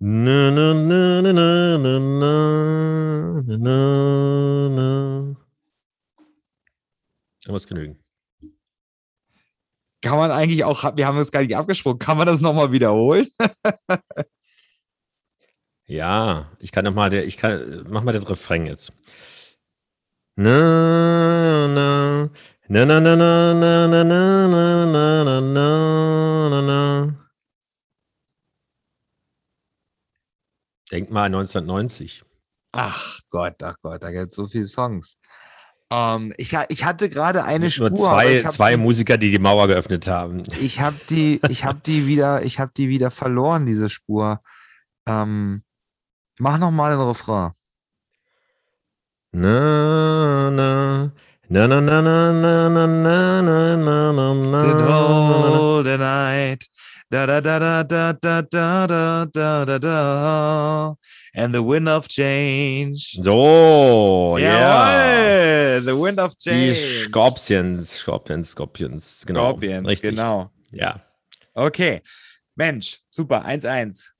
Na, 0.00 0.50
na, 0.50 0.74
na, 0.74 1.22
na, 1.22 1.32
na, 1.32 1.78
na, 1.78 3.56
na, 3.58 4.68
na. 4.68 5.36
Da 7.46 7.52
muss 7.52 7.66
genügen. 7.66 7.96
Kann 10.02 10.18
man 10.18 10.30
eigentlich 10.30 10.64
auch, 10.64 10.96
wir 10.96 11.06
haben 11.06 11.18
das 11.18 11.30
gar 11.30 11.42
nicht 11.42 11.56
abgesprochen, 11.56 11.98
kann 11.98 12.16
man 12.16 12.26
das 12.26 12.40
nochmal 12.40 12.72
wiederholen? 12.72 13.26
Ja, 15.86 16.48
ich 16.60 16.70
kann 16.70 16.84
noch 16.84 16.94
mal, 16.94 17.10
der, 17.10 17.26
ich 17.26 17.36
kann, 17.36 17.84
mach 17.88 18.04
mal 18.04 18.12
den 18.12 18.22
Refrain 18.22 18.64
jetzt. 18.64 18.92
Na, 20.40 21.68
na, 21.68 22.30
na, 22.66 22.84
na, 22.86 22.98
na, 22.98 23.14
na, 23.14 23.54
na, 23.54 23.86
na, 23.86 24.48
na, 24.48 24.86
na, 24.86 25.24
na, 25.24 25.40
na, 25.40 26.48
na, 26.48 26.60
na. 26.62 27.12
Denk 30.90 31.10
mal 31.10 31.24
an 31.24 31.34
1990. 31.34 32.22
Ach 32.72 33.20
Gott, 33.28 33.62
ach 33.62 33.76
Gott, 33.82 34.02
da 34.02 34.10
gibt 34.10 34.30
es 34.30 34.34
so 34.36 34.46
viele 34.46 34.64
Songs. 34.64 35.18
Ähm, 35.90 36.32
ich, 36.38 36.56
ich 36.70 36.84
hatte 36.84 37.10
gerade 37.10 37.44
eine 37.44 37.66
Nicht 37.66 37.74
Spur. 37.74 37.90
Nur 37.90 37.98
zwei, 37.98 38.42
zwei 38.44 38.76
die, 38.76 38.76
Musiker, 38.78 39.18
die 39.18 39.30
die 39.30 39.38
Mauer 39.38 39.68
geöffnet 39.68 40.06
haben. 40.06 40.44
Ich 40.58 40.80
habe 40.80 40.96
die, 41.10 41.38
ich 41.50 41.66
habe 41.66 41.80
die 41.84 42.06
wieder, 42.06 42.44
ich 42.44 42.58
habe 42.58 42.72
die 42.74 42.88
wieder 42.88 43.10
verloren, 43.10 43.66
diese 43.66 43.90
Spur. 43.90 44.40
Ähm, 45.06 45.64
mach 46.38 46.56
noch 46.56 46.70
mal 46.70 46.96
den 46.96 47.06
Refrain. 47.06 47.52
Na, 49.32 50.50
na, 50.50 51.12
na, 51.48 51.66
na, 51.66 51.80
na, 51.80 52.00
na, 52.00 52.32
na, 52.32 52.68
na, 52.68 52.86
na, 52.86 53.42
na, 53.42 53.76
na, 53.76 54.12
na, 54.12 54.34
na, 54.34 54.62
Then 54.66 54.76
na. 54.76 54.86
hold 55.54 55.86
the 55.86 55.98
night. 55.98 56.64
Da 57.10 57.26
da 57.26 57.40
da 57.40 57.58
da 57.58 57.82
da 57.82 58.12
da 58.12 58.40
da 58.42 58.86
da 58.86 59.24
da 59.26 59.64
da 59.64 59.78
da. 59.78 60.94
And 61.34 61.54
the 61.54 61.62
wind 61.62 61.88
of 61.88 62.08
change. 62.08 63.18
So, 63.22 64.36
ja. 64.38 64.50
Jawohl, 64.50 65.84
The 65.84 65.96
wind 65.96 66.18
of 66.18 66.34
Die 66.36 66.50
change. 66.50 67.04
Scorpions, 67.08 67.90
Scorpions, 67.90 68.48
Scorpions, 68.50 69.24
genau. 69.26 69.50
Scorpions, 69.52 69.86
richtig. 69.88 70.10
genau. 70.16 70.50
Ja. 70.72 71.00
Okay. 71.54 72.00
Mensch, 72.56 72.98
super, 73.10 73.44
1-1. 73.44 74.10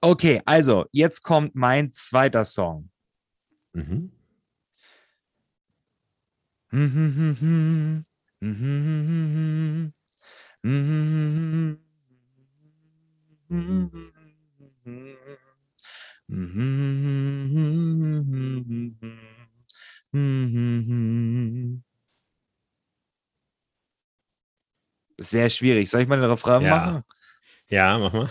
Okay, 0.00 0.40
also 0.44 0.84
jetzt 0.92 1.22
kommt 1.22 1.54
mein 1.54 1.92
zweiter 1.92 2.44
Song. 2.44 2.90
Mhm. 3.74 4.10
Sehr 25.20 25.50
schwierig. 25.50 25.90
Soll 25.90 26.02
ich 26.02 26.08
mal 26.08 26.20
den 26.20 26.30
Refrain 26.30 26.62
Ja. 26.62 26.76
machen? 26.76 27.04
Ja, 27.70 27.98
mach 27.98 28.12
mal. 28.12 28.30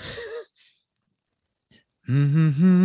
Mm-hmm. 2.09 2.77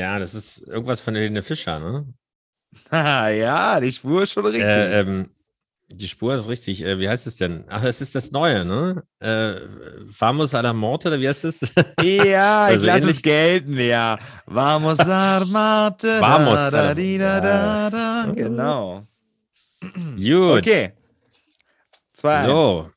Ja, 0.00 0.18
das 0.18 0.34
ist 0.34 0.58
irgendwas 0.66 1.00
von 1.02 1.14
Helene 1.14 1.42
Fischer, 1.42 1.78
ne? 1.78 2.06
ja, 2.92 3.78
die 3.80 3.92
Spur 3.92 4.22
ist 4.22 4.32
schon 4.32 4.44
richtig. 4.46 4.62
Äh, 4.62 5.00
ähm, 5.00 5.28
die 5.90 6.08
Spur 6.08 6.34
ist 6.34 6.48
richtig. 6.48 6.82
Äh, 6.82 6.98
wie 7.00 7.08
heißt 7.08 7.26
es 7.26 7.36
denn? 7.36 7.64
Ach, 7.68 7.82
das 7.82 8.00
ist 8.00 8.14
das 8.14 8.30
Neue, 8.30 8.64
ne? 8.64 9.02
Äh, 9.18 9.56
Famos 10.10 10.54
a 10.54 10.60
la 10.62 10.72
Morte, 10.72 11.08
oder 11.08 11.20
wie 11.20 11.28
heißt 11.28 11.44
es? 11.44 11.60
Ja, 12.00 12.68
ich 12.68 12.74
Also 12.76 12.86
lasse 12.86 12.98
ähnlich- 13.00 13.16
es 13.16 13.22
gelten, 13.22 13.78
ja. 13.78 14.18
Vamos 14.46 15.00
armate. 15.00 16.18
Vamos, 16.20 16.70
da, 16.70 16.94
da, 16.94 16.94
da, 16.94 17.40
da, 17.40 17.90
da. 17.90 18.32
Genau. 18.34 19.04
Gut. 20.16 20.58
Okay. 20.60 20.92
Zwei. 22.14 22.44
So. 22.44 22.90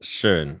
Schön. 0.00 0.60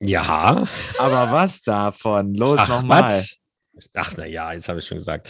Ja. 0.00 0.66
Aber 0.98 1.32
was 1.32 1.62
davon? 1.62 2.34
Los 2.34 2.60
nochmal. 2.68 3.24
Ach, 3.94 4.14
na 4.16 4.26
ja, 4.26 4.52
jetzt 4.52 4.68
habe 4.68 4.78
ich 4.78 4.86
schon 4.86 4.98
gesagt. 4.98 5.28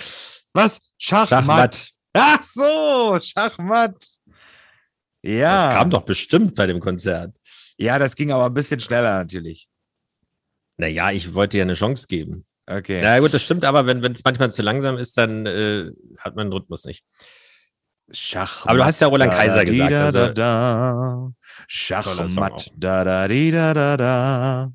Was? 0.53 0.81
Schachmatt. 0.99 1.45
Schachmatt. 1.45 1.91
Ach 2.13 2.43
so, 2.43 3.19
Schachmatt. 3.21 4.05
Ja. 5.23 5.67
Das 5.67 5.75
kam 5.77 5.91
doch 5.91 6.03
bestimmt 6.03 6.55
bei 6.55 6.67
dem 6.67 6.81
Konzert. 6.81 7.37
Ja, 7.77 7.99
das 7.99 8.15
ging 8.17 8.33
aber 8.33 8.47
ein 8.47 8.55
bisschen 8.55 8.81
schneller 8.81 9.15
natürlich. 9.15 9.69
Naja, 10.79 11.11
ich 11.11 11.35
wollte 11.35 11.59
ja 11.59 11.63
eine 11.63 11.75
Chance 11.75 12.07
geben. 12.07 12.47
Okay. 12.67 13.01
Na 13.03 13.19
gut, 13.21 13.33
das 13.33 13.43
stimmt, 13.43 13.65
aber 13.65 13.87
wenn 13.87 14.05
es 14.13 14.25
manchmal 14.25 14.51
zu 14.51 14.63
langsam 14.63 14.99
ist, 14.99 15.17
dann 15.17 15.47
äh, 15.47 15.91
hat 16.19 16.35
man 16.35 16.49
den 16.49 16.53
Rhythmus 16.53 16.85
nicht. 16.85 17.05
Schachmatt. 18.11 18.69
Aber 18.69 18.79
du 18.79 18.85
hast 18.85 19.01
ja 19.01 19.07
Roland 19.09 19.33
Kaiser 19.33 19.65
gesagt, 19.65 19.93
also- 19.93 20.29
da, 20.33 21.33
Schachmatt. 21.67 22.71
Da, 22.77 23.05
da, 23.05 23.27
da, 23.29 23.75
da, 23.75 23.97
da. 23.97 24.73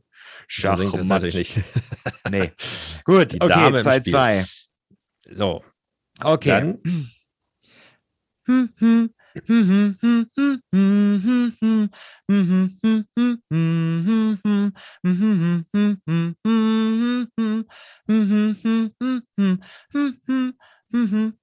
Schachmatt. 0.48 1.06
natürlich 1.06 1.56
nicht. 1.56 1.68
Nee. 2.30 2.52
Gut, 3.06 3.34
Die 3.34 3.42
okay, 3.42 3.54
Dame 3.54 3.80
im 3.80 3.86
2-2. 3.86 4.46
So, 5.36 5.64
Okay. 6.24 6.50
dann 6.50 6.80
Hm, 20.92 21.38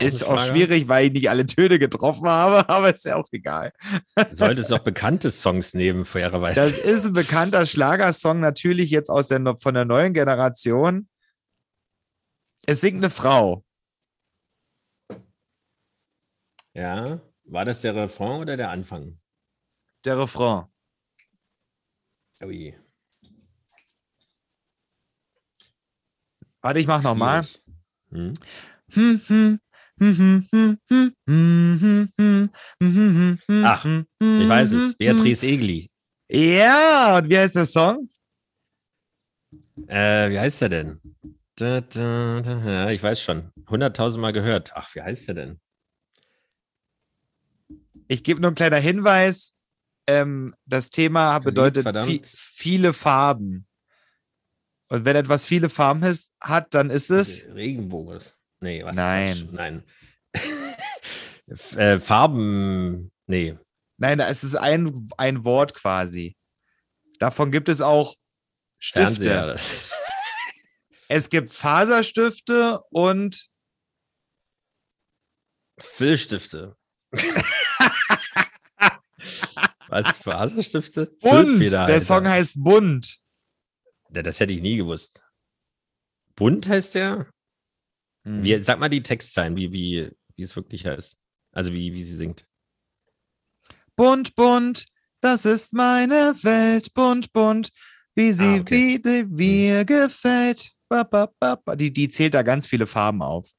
Ist 0.00 0.22
auch 0.24 0.40
schwierig, 0.44 0.86
weil 0.86 1.06
ich 1.06 1.12
nicht 1.12 1.30
alle 1.30 1.44
Töne 1.46 1.78
getroffen 1.78 2.28
habe, 2.28 2.68
aber 2.68 2.94
ist 2.94 3.04
ja 3.04 3.16
auch 3.16 3.26
egal. 3.32 3.72
Du 4.14 4.34
solltest 4.34 4.70
doch 4.70 4.78
bekannte 4.80 5.30
Songs 5.30 5.74
nehmen, 5.74 6.04
fairerweise. 6.04 6.60
Das 6.60 6.78
ist 6.78 7.06
ein 7.06 7.12
bekannter 7.14 7.66
Schlagersong, 7.66 8.40
natürlich 8.40 8.90
jetzt 8.90 9.10
aus 9.10 9.28
der, 9.28 9.56
von 9.56 9.74
der 9.74 9.84
neuen 9.84 10.14
Generation. 10.14 11.08
Es 12.66 12.80
singt 12.80 12.98
eine 12.98 13.10
Frau. 13.10 13.64
Ja, 16.74 17.20
war 17.44 17.64
das 17.64 17.80
der 17.80 17.94
Refrain 17.96 18.40
oder 18.40 18.56
der 18.56 18.70
Anfang? 18.70 19.18
Der 20.04 20.18
Refrain. 20.18 20.66
Ui. 22.42 22.74
Warte, 26.62 26.78
ich 26.80 26.86
mach 26.86 27.02
nochmal. 27.02 27.44
Hm? 28.10 28.34
Ach, 33.64 33.84
ich 33.84 34.48
weiß 34.48 34.72
es. 34.72 34.96
Beatrice 34.96 35.46
Egli. 35.46 35.90
Ja, 36.30 37.18
und 37.18 37.28
wie 37.28 37.36
heißt 37.36 37.56
der 37.56 37.66
Song? 37.66 38.08
Äh, 39.88 40.30
wie 40.30 40.38
heißt 40.38 40.62
der 40.62 40.68
denn? 40.68 41.00
Da, 41.56 41.80
da, 41.80 42.40
da, 42.40 42.58
ja, 42.64 42.90
ich 42.90 43.02
weiß 43.02 43.20
schon. 43.20 43.50
Hunderttausendmal 43.68 44.32
gehört. 44.32 44.72
Ach, 44.74 44.94
wie 44.94 45.02
heißt 45.02 45.28
der 45.28 45.34
denn? 45.34 45.60
Ich 48.08 48.24
gebe 48.24 48.40
nur 48.40 48.48
einen 48.48 48.56
kleiner 48.56 48.78
Hinweis. 48.78 49.56
Ähm, 50.06 50.54
das 50.66 50.90
Thema 50.90 51.38
bedeutet 51.38 51.84
verdammt. 51.84 52.08
vi 52.08 52.22
viele 52.24 52.92
Farben. 52.92 53.66
Und 54.92 55.06
wenn 55.06 55.16
etwas 55.16 55.46
viele 55.46 55.70
Farben 55.70 56.02
ist, 56.02 56.34
hat, 56.38 56.74
dann 56.74 56.90
ist 56.90 57.10
es. 57.10 57.46
Regenbogen. 57.54 58.18
Nee, 58.60 58.84
was? 58.84 58.94
Nein. 58.94 59.36
Quatsch. 59.36 59.52
Nein. 59.52 59.82
Äh, 61.76 61.98
Farben. 61.98 63.12
Nee. 63.26 63.58
Nein, 63.98 64.20
es 64.20 64.42
ist 64.44 64.54
ein, 64.54 65.10
ein 65.18 65.44
Wort 65.44 65.74
quasi. 65.74 66.34
Davon 67.18 67.50
gibt 67.50 67.68
es 67.68 67.82
auch 67.82 68.14
Stifte. 68.78 69.24
Fernseher. 69.24 69.56
Es 71.08 71.28
gibt 71.28 71.52
Faserstifte 71.52 72.80
und 72.90 73.50
Füllstifte. 75.78 76.76
was? 79.88 80.16
Faserstifte? 80.16 81.14
bunt. 81.20 81.70
Der. 81.70 82.00
Song 82.00 82.26
heißt 82.26 82.52
bunt. 82.54 83.21
Das 84.12 84.40
hätte 84.40 84.52
ich 84.52 84.60
nie 84.60 84.76
gewusst. 84.76 85.24
Bunt 86.36 86.68
heißt 86.68 86.94
der? 86.94 87.26
Hm. 88.24 88.42
Wie, 88.42 88.60
sag 88.60 88.78
mal 88.78 88.88
die 88.88 89.02
Textzeilen, 89.02 89.56
wie, 89.56 89.72
wie, 89.72 90.10
wie 90.36 90.42
es 90.42 90.56
wirklich 90.56 90.86
heißt. 90.86 91.18
Also 91.52 91.72
wie, 91.72 91.94
wie 91.94 92.02
sie 92.02 92.16
singt. 92.16 92.46
Bunt, 93.96 94.34
bunt, 94.34 94.86
das 95.20 95.44
ist 95.44 95.72
meine 95.72 96.34
Welt. 96.42 96.94
Bunt, 96.94 97.32
bunt, 97.32 97.70
wie 98.14 98.32
sie 98.32 98.44
Ah, 98.44 98.60
okay. 98.60 99.00
wie 99.02 99.24
mir 99.24 99.84
gefällt. 99.84 100.72
Ba, 100.88 101.04
ba, 101.04 101.32
ba. 101.38 101.76
Die, 101.76 101.92
die 101.92 102.08
zählt 102.08 102.34
da 102.34 102.42
ganz 102.42 102.66
viele 102.66 102.86
Farben 102.86 103.22
auf. 103.22 103.50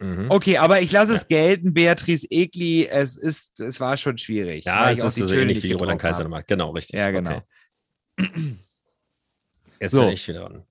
Mhm. 0.00 0.30
Okay, 0.30 0.58
aber 0.58 0.80
ich 0.80 0.90
lasse 0.92 1.14
es 1.14 1.28
gelten, 1.28 1.72
Beatrice 1.72 2.26
Egli. 2.30 2.86
Es 2.86 3.16
ist, 3.16 3.60
es 3.60 3.80
war 3.80 3.96
schon 3.96 4.18
schwierig. 4.18 4.64
Ja, 4.64 4.90
es 4.90 5.02
ist 5.02 5.14
so 5.14 5.34
ähnlich 5.34 5.62
wie 5.62 5.72
Roland 5.72 6.00
Kaiser 6.00 6.24
nochmal. 6.24 6.44
Genau, 6.46 6.70
richtig. 6.70 6.98
Ja, 6.98 7.10
genau. 7.10 7.42
Okay. 8.18 8.56
Jetzt 9.84 9.92
So. 9.92 10.00
bin 10.00 10.10
ich 10.14 10.26
wieder 10.28 10.40
dran. 10.40 10.64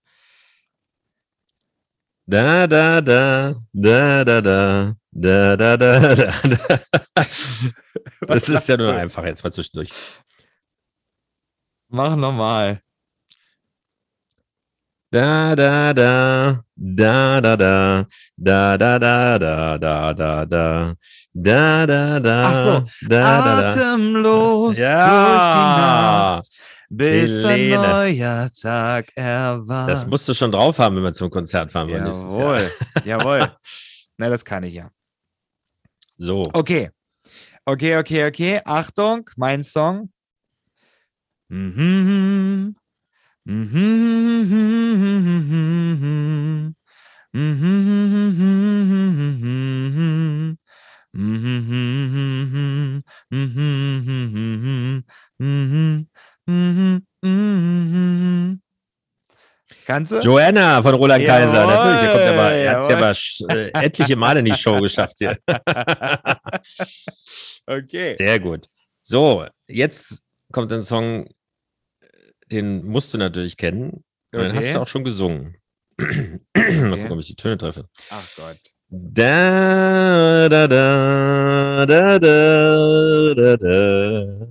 Da, 2.26 2.65
da, 2.67 2.99
da, 3.02 3.54
da, 3.73 4.23
da, 4.23 4.41
da, 4.41 4.95
da, 5.12 5.56
da, 5.56 5.78
da, 5.78 6.15
da, 6.15 6.15
da. 6.15 6.80
Das 8.28 8.49
ist 8.49 8.67
ja 8.69 8.78
nur 8.78 8.93
einfach 8.95 9.23
jetzt 9.26 9.43
mal 9.43 9.52
zwischendurch. 9.54 9.91
Mach 11.89 12.15
nochmal. 12.15 12.82
Da, 15.12 15.54
da, 15.56 15.93
da, 15.93 16.63
da, 16.76 17.39
da, 17.41 17.56
da, 17.56 17.67
da, 18.38 18.97
da, 18.97 19.38
da, 19.38 19.38
da, 19.38 19.78
da, 19.78 20.13
da, 20.15 20.45
da, 20.45 20.95
da, 21.36 21.86
da, 21.86 22.19
da, 22.19 22.47
Ach 22.47 22.56
so. 22.56 22.86
da, 23.08 23.41
da, 23.43 23.62
da. 23.62 23.67
Atemlos 23.67 24.78
durch 24.78 24.78
die 24.78 24.82
Ja, 24.82 26.36
Nacht, 26.39 26.49
bis 26.97 27.43
ein 27.43 27.60
Helene. 27.60 27.88
neuer 27.88 28.51
Tag 28.51 29.12
erwacht. 29.15 29.89
das 29.89 30.06
musst 30.06 30.27
du 30.27 30.34
schon 30.34 30.51
drauf 30.51 30.79
haben, 30.79 30.95
wenn 30.95 31.03
wir 31.03 31.13
zum 31.13 31.29
Konzert 31.29 31.71
fahren 31.71 31.89
wollen. 31.89 32.06
Jawohl, 32.06 32.71
jawohl. 33.06 33.51
Na, 34.17 34.29
das 34.29 34.45
kann 34.45 34.63
ich 34.63 34.75
ja. 34.75 34.89
So, 36.17 36.43
Okay. 36.53 36.89
Okay, 37.65 37.97
okay, 37.97 38.27
okay. 38.27 38.62
Achtung, 38.65 39.29
mein 39.38 39.63
Song. 39.63 40.12
Mhm. 41.49 42.75
Mhm. 43.45 44.34
Mhm. 51.21 53.03
Mhm. 53.32 55.03
Mhm. 55.39 56.08
Kannst 59.86 60.12
du? 60.12 60.19
Joanna 60.19 60.82
von 60.82 60.95
Roland 60.95 61.25
Kaiser, 61.25 61.53
Jawohl, 61.56 61.73
natürlich. 61.73 62.01
Der 62.01 62.12
kommt 62.12 62.23
aber, 62.23 62.51
er 62.53 62.71
hat 62.71 62.84
es 62.84 62.89
ja 62.89 62.97
aber 62.97 63.12
äh, 63.56 63.71
etliche 63.86 64.15
Male 64.15 64.39
in 64.39 64.45
die 64.45 64.53
Show 64.53 64.77
geschafft 64.77 65.17
hier. 65.19 65.38
okay. 67.67 68.15
Sehr 68.15 68.39
gut. 68.39 68.67
So, 69.03 69.45
jetzt 69.67 70.23
kommt 70.51 70.71
ein 70.71 70.82
Song, 70.82 71.29
den 72.51 72.86
musst 72.86 73.13
du 73.13 73.17
natürlich 73.17 73.58
kennen. 73.58 74.03
Und 74.34 74.39
Den 74.41 74.53
hast 74.53 74.63
Okay. 74.65 74.73
du 74.73 74.82
auch 74.82 74.88
schon 74.88 75.03
gesungen. 75.03 75.58
Mal 75.97 76.39
gucken, 76.53 77.12
ob 77.12 77.19
ich 77.19 77.27
die 77.27 77.36
Töne 77.36 77.58
treffe. 77.58 77.88
Ach 78.10 78.27
Gott. 78.36 78.58
Da, 78.89 80.49
da, 80.49 80.67
da, 80.67 81.86
da, 81.86 82.19
da, 82.19 83.34
da, 83.36 83.58
da. 83.58 84.47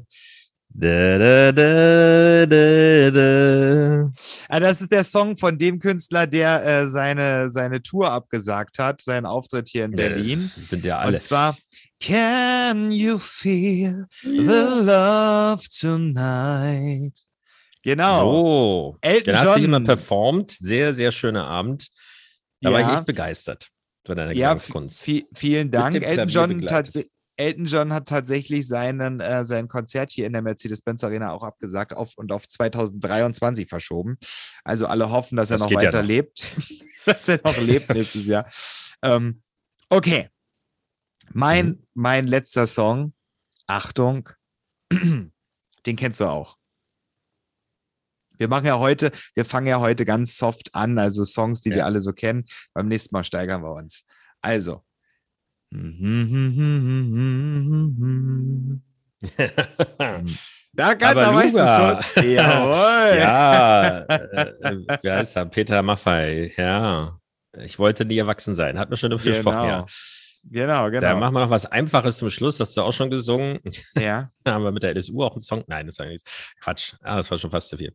Da, 0.75 1.19
da, 1.19 1.53
da, 1.53 2.47
da, 2.47 3.11
da. 3.11 4.13
Ah, 4.49 4.59
das 4.61 4.81
ist 4.81 4.91
der 4.91 5.05
Song 5.05 5.37
von 5.37 5.59
dem 5.59 5.79
Künstler, 5.79 6.27
der 6.27 6.65
äh, 6.65 6.87
seine, 6.87 7.51
seine 7.51 7.83
Tour 7.83 8.11
abgesagt 8.11 8.79
hat, 8.79 9.03
seinen 9.03 9.27
Auftritt 9.27 9.69
hier 9.69 9.85
in 9.85 9.93
Berlin. 9.93 10.51
Ja, 10.57 10.63
sind 10.63 10.85
ja 10.87 10.99
alle. 10.99 11.15
Und 11.17 11.21
zwar 11.21 11.57
Can 12.03 12.91
you 12.91 13.19
feel 13.19 14.07
the 14.23 14.31
love 14.41 15.63
tonight? 15.79 17.19
Genau. 17.83 18.31
So, 18.33 18.97
Elton 19.03 19.25
den 19.25 19.37
hast 19.37 19.45
du 19.47 19.51
John. 19.53 19.61
jemand 19.61 19.87
performt. 19.87 20.51
Sehr, 20.53 20.95
sehr 20.95 21.13
schöner 21.13 21.47
Abend. 21.47 21.89
Da 22.61 22.73
war 22.73 22.81
ich 22.81 22.87
Ja. 22.87 22.95
echt 22.95 23.05
begeistert 23.07 23.69
von 24.07 24.17
deiner 24.17 24.33
Ja, 24.33 24.53
Gesangskunst. 24.55 25.05
vi- 25.07 25.27
vielen 25.35 25.71
Dank. 25.71 25.95
Elton 25.97 26.29
John, 26.29 26.49
begleitet. 26.61 26.95
tats- 26.95 27.09
Elton 27.43 27.67
John 27.67 27.93
hat 27.93 28.09
tatsächlich 28.09 28.67
seinen, 28.67 29.21
äh, 29.21 29.45
sein 29.45 29.69
Konzert 29.69 30.11
hier 30.13 30.27
in 30.27 30.33
der 30.33 30.43
Mercedes-Benz 30.43 31.03
Arena 31.05 31.33
auch 31.33 31.43
abgesagt 31.43 31.93
auf, 31.95 32.13
und 32.17 32.33
auf 32.33 32.49
2023 32.49 33.69
verschoben. 33.69 34.17
Also 34.65 34.87
alle 34.87 35.11
hoffen, 35.11 35.37
dass 35.37 35.51
er 35.51 35.57
Das 35.59 35.63
noch 35.63 35.69
geht 35.69 35.83
ja 35.83 35.89
weiter 35.89 36.01
noch. 36.03 36.09
lebt. 36.09 36.47
dass 37.07 37.29
er 37.29 37.41
noch 37.45 37.57
lebt 37.59 37.91
nächstes 37.91 38.27
Jahr. 38.27 38.47
Ähm, 39.03 39.43
okay. 39.89 40.29
Mein, 41.33 41.67
Mhm. 41.67 41.87
mein 41.95 42.27
letzter 42.27 42.67
Song. 42.67 43.13
Achtung. 43.67 44.29
Den 44.93 45.97
kennst 45.97 46.21
du 46.21 46.27
auch. 46.27 46.59
Wir 48.39 48.49
machen 48.49 48.67
ja 48.67 48.79
heute, 48.79 49.13
wir 49.35 49.45
fangen 49.45 49.67
ja 49.69 49.79
heute 49.81 50.05
ganz 50.05 50.37
soft 50.37 50.75
an, 50.75 50.99
also 50.99 51.25
Songs, 51.25 51.61
die 51.61 51.71
wir 51.71 51.79
Ja. 51.79 51.85
alle 51.87 52.01
so 52.01 52.13
kennen. 52.13 52.45
Beim 52.75 52.87
nächsten 52.89 53.15
Mal 53.15 53.25
steigern 53.25 53.63
wir 53.63 53.73
uns. 53.73 54.05
Also. 54.41 54.85
Da 60.75 60.95
kann 60.95 61.11
Aber 61.11 61.21
da 61.21 61.35
weißt 61.35 61.55
du 61.55 61.59
schon. 61.59 62.25
Jawohl. 62.31 63.19
ja, 63.19 64.05
äh, 64.05 64.79
wie 65.03 65.11
heißt 65.11 65.37
er? 65.37 65.45
Peter 65.47 65.83
Maffei. 65.83 66.51
Ja, 66.57 67.19
ich 67.59 67.79
wollte 67.79 68.07
nie 68.07 68.17
erwachsen 68.17 68.55
sein. 68.55 68.79
Hat 68.79 68.89
mir 68.89 68.97
schon 68.97 69.11
dafür 69.11 69.33
gesprochen, 69.33 69.69
ja. 69.69 69.85
Genau, 70.45 70.91
genau. 70.91 71.01
Da 71.01 71.15
machen 71.15 71.35
wir 71.35 71.41
noch 71.41 71.51
was 71.51 71.67
Einfaches 71.67 72.19
zum 72.19 72.31
Schluss. 72.31 72.59
Hast 72.59 72.77
du 72.77 72.83
auch 72.83 72.93
schon 72.93 73.11
gesungen? 73.11 73.61
ja. 73.99 74.31
Da 74.45 74.53
haben 74.55 74.65
wir 74.65 74.73
mit 74.73 74.83
der 74.83 74.97
LSU 74.97 75.23
auch 75.23 75.33
einen 75.33 75.41
Song. 75.41 75.63
Nein, 75.67 75.87
das 75.87 75.97
ist 75.97 76.01
eigentlich 76.01 76.23
Quatsch. 76.61 76.95
Ah, 77.03 77.17
das 77.17 77.31
war 77.31 77.39
schon 77.39 77.51
fast 77.51 77.69
zu 77.69 77.77
viel. 77.77 77.95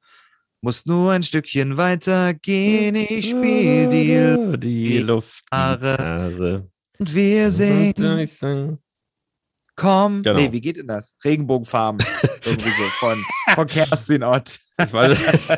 Musst 0.63 0.85
nur 0.85 1.11
ein 1.11 1.23
Stückchen 1.23 1.77
weiter 1.77 2.35
gehen. 2.35 2.93
Ich 2.95 3.31
spiel 3.31 3.87
die 3.89 4.59
die 4.59 4.97
Luftgitarre. 4.99 6.69
und 6.99 7.15
wir 7.15 7.49
singen. 7.49 8.77
Komm. 9.75 10.21
Genau. 10.21 10.39
Nee, 10.39 10.51
wie 10.51 10.61
geht 10.61 10.77
denn 10.77 10.87
das? 10.87 11.15
Regenbogenfarben. 11.25 12.05
Irgendwie 12.45 12.69
so 12.69 12.83
von, 12.99 13.17
von 13.55 13.65
Kerstin 13.65 14.23
Ott. 14.23 14.59
Ich 14.79 14.93
weiß. 14.93 15.57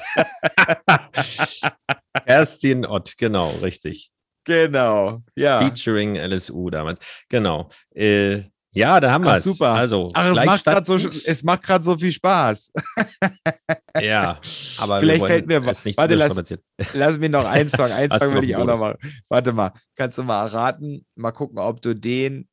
Kerstin 2.25 2.85
Ott, 2.85 3.17
genau, 3.17 3.49
richtig. 3.61 4.09
Genau. 4.45 5.21
Ja. 5.35 5.59
Featuring 5.59 6.15
LSU 6.15 6.69
damals. 6.69 6.99
Genau. 7.27 7.69
Äh, 7.93 8.43
ja, 8.71 8.99
da 9.01 9.11
haben 9.11 9.25
wir 9.25 9.33
es. 9.33 9.43
super. 9.43 9.69
Also, 9.69 10.09
Ach, 10.13 10.31
es 10.31 10.45
macht 10.45 10.63
gerade 10.63 10.85
so, 10.85 10.95
es 10.95 11.43
macht 11.43 11.63
gerade 11.63 11.83
so 11.83 11.97
viel 11.97 12.11
Spaß 12.11 12.71
ja, 14.01 14.39
aber 14.77 14.99
vielleicht 14.99 15.25
fällt 15.25 15.47
mir 15.47 15.63
was. 15.65 15.85
Warte, 15.85 16.15
lass, 16.15 16.35
lass 16.93 17.19
mir 17.19 17.29
noch 17.29 17.45
einen 17.45 17.69
Song. 17.69 17.91
Einen 17.91 18.11
Song 18.11 18.33
will 18.35 18.43
ich 18.43 18.55
auch 18.55 18.65
noch 18.65 18.79
machen. 18.79 18.97
Warte 19.29 19.53
mal, 19.53 19.71
kannst 19.95 20.17
du 20.17 20.23
mal 20.23 20.45
erraten? 20.45 21.05
Mal 21.15 21.31
gucken, 21.31 21.59
ob 21.59 21.81
du 21.81 21.95
den, 21.95 22.49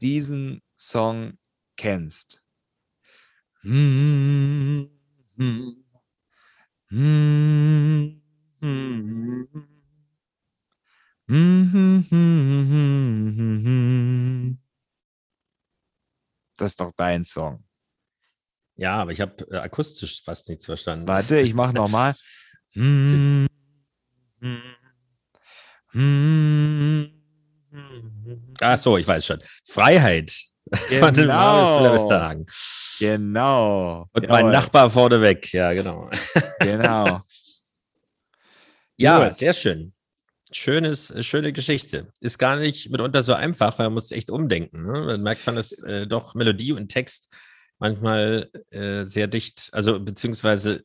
diesen 0.00 0.62
Song 0.76 1.38
kennst. 1.76 2.42
Das 16.56 16.72
ist 16.72 16.80
doch 16.80 16.92
dein 16.96 17.24
Song. 17.24 17.67
Ja, 18.78 18.94
aber 18.94 19.10
ich 19.10 19.20
habe 19.20 19.44
äh, 19.50 19.56
akustisch 19.56 20.22
fast 20.22 20.48
nichts 20.48 20.64
verstanden. 20.64 21.08
Warte, 21.08 21.40
ich 21.40 21.52
mach 21.52 21.72
noch 21.72 21.88
mal. 21.88 22.14
Hm, 22.74 23.46
hm, 24.40 24.62
hm. 25.90 27.12
Ach 28.60 28.78
so, 28.78 28.96
ich 28.96 29.06
weiß 29.06 29.26
schon. 29.26 29.42
Freiheit 29.66 30.32
von 31.00 31.12
dem 31.12 31.24
Genau. 31.26 31.92
Westerhagen. 31.92 32.46
Genau. 33.00 34.08
Und 34.12 34.28
mein 34.28 34.46
Jawohl, 34.46 34.52
Nachbar 34.52 34.90
vorneweg. 34.90 35.52
Ja, 35.52 35.72
genau. 35.72 36.08
Genau. 36.60 37.22
Ja, 38.96 39.28
Gut. 39.28 39.38
sehr 39.38 39.54
schön. 39.54 39.92
Schönes, 40.52 41.10
äh, 41.10 41.22
schöne 41.22 41.52
Geschichte. 41.52 42.12
Ist 42.20 42.38
gar 42.38 42.56
nicht 42.56 42.90
mitunter 42.90 43.22
so 43.22 43.32
einfach, 43.34 43.78
weil 43.78 43.86
man 43.86 43.94
muss 43.94 44.12
echt 44.12 44.30
umdenken. 44.30 44.86
Ne? 44.86 45.06
Dann 45.06 45.22
merkt 45.22 45.46
man, 45.46 45.56
dass 45.56 45.82
äh, 45.82 46.06
doch 46.06 46.34
Melodie 46.34 46.72
und 46.72 46.88
Text 46.88 47.32
manchmal 47.78 48.50
äh, 48.70 49.04
sehr 49.04 49.26
dicht, 49.26 49.70
also 49.72 49.98
beziehungsweise 50.00 50.84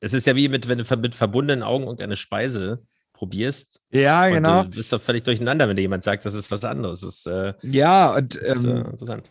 es 0.00 0.12
ist 0.12 0.26
ja 0.26 0.34
wie 0.36 0.48
mit, 0.48 0.66
wenn 0.68 0.78
du 0.78 0.96
mit 0.96 1.14
verbundenen 1.14 1.62
Augen 1.62 1.84
irgendeine 1.84 2.16
Speise 2.16 2.82
probierst. 3.12 3.82
Ja, 3.90 4.28
genau. 4.28 4.64
Du 4.64 4.70
bist 4.70 4.92
doch 4.92 5.00
völlig 5.00 5.24
durcheinander, 5.24 5.68
wenn 5.68 5.76
dir 5.76 5.82
jemand 5.82 6.04
sagt, 6.04 6.24
das 6.24 6.34
ist 6.34 6.50
was 6.50 6.64
anderes. 6.64 7.00
Das 7.00 7.16
ist, 7.16 7.26
äh, 7.26 7.52
Ja, 7.62 8.14
und 8.14 8.34
ist 8.34 8.64
äh, 8.64 8.68
ähm, 8.70 8.86
interessant. 8.86 9.30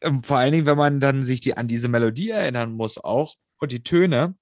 ähm, 0.00 0.22
vor 0.22 0.38
allen 0.38 0.52
Dingen, 0.52 0.64
wenn 0.66 0.78
man 0.78 1.00
dann 1.00 1.22
sich 1.22 1.40
die, 1.40 1.56
an 1.56 1.68
diese 1.68 1.88
Melodie 1.88 2.30
erinnern 2.30 2.72
muss 2.72 2.96
auch 2.96 3.34
und 3.60 3.72
die 3.72 3.82
Töne. 3.82 4.34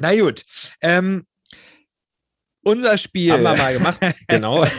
Na 0.00 0.12
gut. 0.18 0.44
Ähm, 0.80 1.24
unser 2.64 2.98
Spiel. 2.98 3.32
Haben 3.32 3.42
wir 3.44 3.56
mal 3.56 3.72
gemacht, 3.74 4.00
genau. 4.28 4.66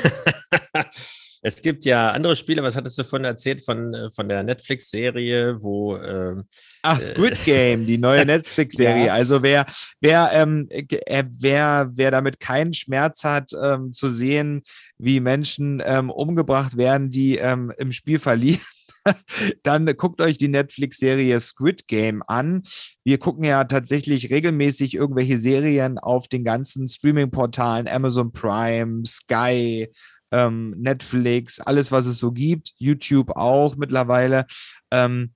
es 1.46 1.62
gibt 1.62 1.84
ja 1.84 2.12
andere 2.12 2.38
Spiele, 2.38 2.64
was 2.64 2.78
hattest 2.78 2.98
du 2.98 3.04
von 3.04 3.26
erzählt, 3.26 3.64
von, 3.64 3.94
äh, 3.94 4.10
von 4.12 4.30
der 4.30 4.44
Netflix-Serie, 4.44 5.62
wo 5.62 5.98
ähm, 5.98 6.46
Ach, 6.82 7.00
Squid 7.02 7.44
Game, 7.46 7.86
die 7.86 7.98
neue 7.98 8.26
Netflix-Serie. 8.26 9.08
Ja. 9.08 9.14
Also 9.14 9.44
wer, 9.44 9.66
wer, 10.00 10.32
ähm, 10.34 10.68
äh, 10.70 11.26
wer, 11.30 11.92
wer 11.94 12.12
damit 12.12 12.40
keinen 12.40 12.74
Schmerz 12.74 13.26
hat, 13.26 13.52
ähm, 13.62 13.92
zu 13.92 14.10
sehen, 14.10 14.64
wie 14.98 15.20
Menschen 15.20 15.84
ähm, 15.86 16.10
umgebracht 16.10 16.78
werden, 16.78 17.12
die 17.12 17.38
ähm, 17.38 17.74
im 17.78 17.92
Spiel 17.92 18.20
verlieren, 18.20 18.62
dann 19.64 19.86
guckt 19.98 20.22
euch 20.22 20.38
die 20.38 20.48
Netflix-Serie 20.48 21.42
Squid 21.42 21.90
Game 21.90 22.24
an. 22.26 22.64
Wir 23.04 23.18
gucken 23.18 23.44
ja 23.44 23.66
tatsächlich 23.66 24.30
regelmäßig 24.30 24.94
irgendwelche 24.94 25.38
Serien 25.38 26.00
auf 26.00 26.30
den 26.30 26.46
ganzen 26.46 26.88
Streaming-Portalen, 26.88 27.90
Amazon 27.90 28.32
Prime, 28.32 29.06
Sky, 29.06 29.90
ähm, 30.34 30.72
Netflix, 30.78 31.62
alles, 31.62 31.92
was 31.92 32.08
es 32.08 32.18
so 32.18 32.32
gibt, 32.34 32.74
YouTube 32.78 33.30
auch 33.30 33.78
mittlerweile. 33.78 34.46
Ähm, 34.92 35.34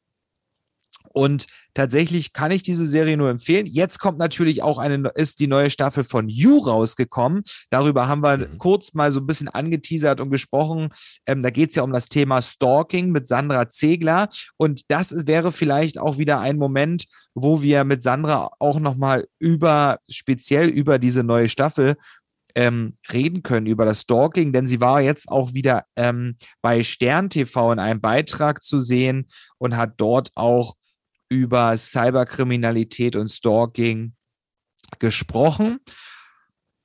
und 1.14 1.48
tatsächlich 1.74 2.32
kann 2.32 2.52
ich 2.52 2.62
diese 2.62 2.86
Serie 2.86 3.18
nur 3.18 3.30
empfehlen. 3.32 3.66
Jetzt 3.66 3.98
kommt 4.00 4.20
natürlich 4.20 4.62
auch 4.62 4.78
eine, 4.78 5.10
ist 5.16 5.40
die 5.40 5.48
neue 5.48 5.72
Staffel 5.72 6.04
von 6.04 6.30
You 6.30 6.60
rausgekommen. 6.60 7.44
Darüber 7.72 8.08
haben 8.08 8.22
wir 8.22 8.38
Mhm. 8.38 8.58
kurz 8.60 8.94
mal 8.94 9.12
so 9.12 9.20
ein 9.20 9.26
bisschen 9.26 9.48
angeteasert 9.48 10.20
und 10.22 10.30
gesprochen. 10.30 10.90
Ähm, 11.26 11.42
da 11.42 11.50
geht 11.50 11.72
es 11.72 11.76
ja 11.76 11.84
um 11.84 11.92
das 11.94 12.10
Thema 12.10 12.42
Stalking 12.42 13.12
mit 13.12 13.28
Sandra 13.28 13.68
Zegler. 13.68 14.30
Und 14.58 14.82
das 14.90 15.28
wäre 15.28 15.52
vielleicht 15.52 15.98
auch 15.98 16.20
wieder 16.20 16.40
ein 16.40 16.58
Moment, 16.58 17.08
wo 17.34 17.64
wir 17.64 17.84
mit 17.84 18.04
Sandra 18.04 18.52
auch 18.60 18.80
nochmal 18.80 19.28
über, 19.40 20.00
speziell 20.10 20.68
über 20.68 21.00
diese 21.00 21.24
neue 21.24 21.50
Staffel 21.50 21.96
ähm, 22.58 22.96
reden 23.14 23.44
können, 23.44 23.68
über 23.68 23.86
das 23.86 24.02
Stalking, 24.02 24.52
denn 24.52 24.66
sie 24.66 24.82
war 24.82 25.00
jetzt 25.00 25.30
auch 25.30 25.54
wieder 25.54 25.86
ähm, 25.96 26.38
bei 26.64 26.82
Stern 26.82 27.30
TV 27.30 27.72
in 27.72 27.78
einem 27.78 28.02
Beitrag 28.02 28.64
zu 28.64 28.80
sehen 28.80 29.28
und 29.60 29.78
hat 29.78 29.94
dort 29.98 30.32
auch 30.34 30.76
über 31.30 31.78
Cyberkriminalität 31.78 33.16
und 33.16 33.28
Stalking 33.28 34.16
gesprochen 34.98 35.78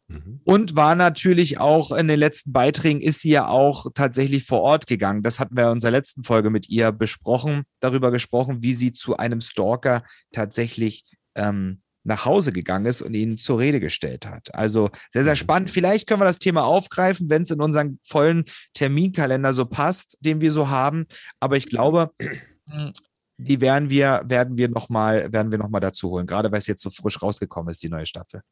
mhm. 0.08 0.42
und 0.44 0.76
war 0.76 0.94
natürlich 0.94 1.58
auch 1.58 1.92
in 1.92 2.06
den 2.06 2.18
letzten 2.18 2.52
Beiträgen 2.52 3.00
ist 3.00 3.22
sie 3.22 3.30
ja 3.30 3.48
auch 3.48 3.86
tatsächlich 3.94 4.44
vor 4.44 4.60
Ort 4.60 4.86
gegangen. 4.86 5.22
Das 5.22 5.40
hatten 5.40 5.56
wir 5.56 5.64
in 5.64 5.70
unserer 5.70 5.92
letzten 5.92 6.22
Folge 6.22 6.50
mit 6.50 6.68
ihr 6.68 6.92
besprochen, 6.92 7.62
darüber 7.80 8.10
gesprochen, 8.10 8.62
wie 8.62 8.74
sie 8.74 8.92
zu 8.92 9.16
einem 9.16 9.40
Stalker 9.40 10.04
tatsächlich 10.32 11.06
ähm, 11.34 11.81
nach 12.04 12.24
Hause 12.24 12.52
gegangen 12.52 12.86
ist 12.86 13.02
und 13.02 13.14
ihn 13.14 13.36
zur 13.38 13.58
Rede 13.58 13.78
gestellt 13.80 14.26
hat. 14.26 14.54
Also 14.54 14.90
sehr, 15.10 15.24
sehr 15.24 15.32
Mhm. 15.34 15.36
spannend. 15.36 15.70
Vielleicht 15.70 16.08
können 16.08 16.20
wir 16.20 16.24
das 16.24 16.38
Thema 16.38 16.64
aufgreifen, 16.64 17.30
wenn 17.30 17.42
es 17.42 17.50
in 17.50 17.60
unseren 17.60 17.98
vollen 18.04 18.44
Terminkalender 18.74 19.52
so 19.52 19.66
passt, 19.66 20.18
den 20.20 20.40
wir 20.40 20.50
so 20.50 20.68
haben. 20.68 21.06
Aber 21.40 21.56
ich 21.56 21.66
glaube, 21.66 22.10
die 23.38 23.60
werden 23.60 23.90
wir, 23.90 24.22
werden 24.26 24.56
wir 24.58 24.68
nochmal, 24.68 25.32
werden 25.32 25.52
wir 25.52 25.58
noch 25.58 25.68
mal 25.68 25.80
dazu 25.80 26.10
holen, 26.10 26.26
gerade 26.26 26.50
weil 26.52 26.58
es 26.58 26.66
jetzt 26.66 26.82
so 26.82 26.90
frisch 26.90 27.22
rausgekommen 27.22 27.70
ist, 27.70 27.82
die 27.82 27.88
neue 27.88 28.06
Staffel. 28.06 28.42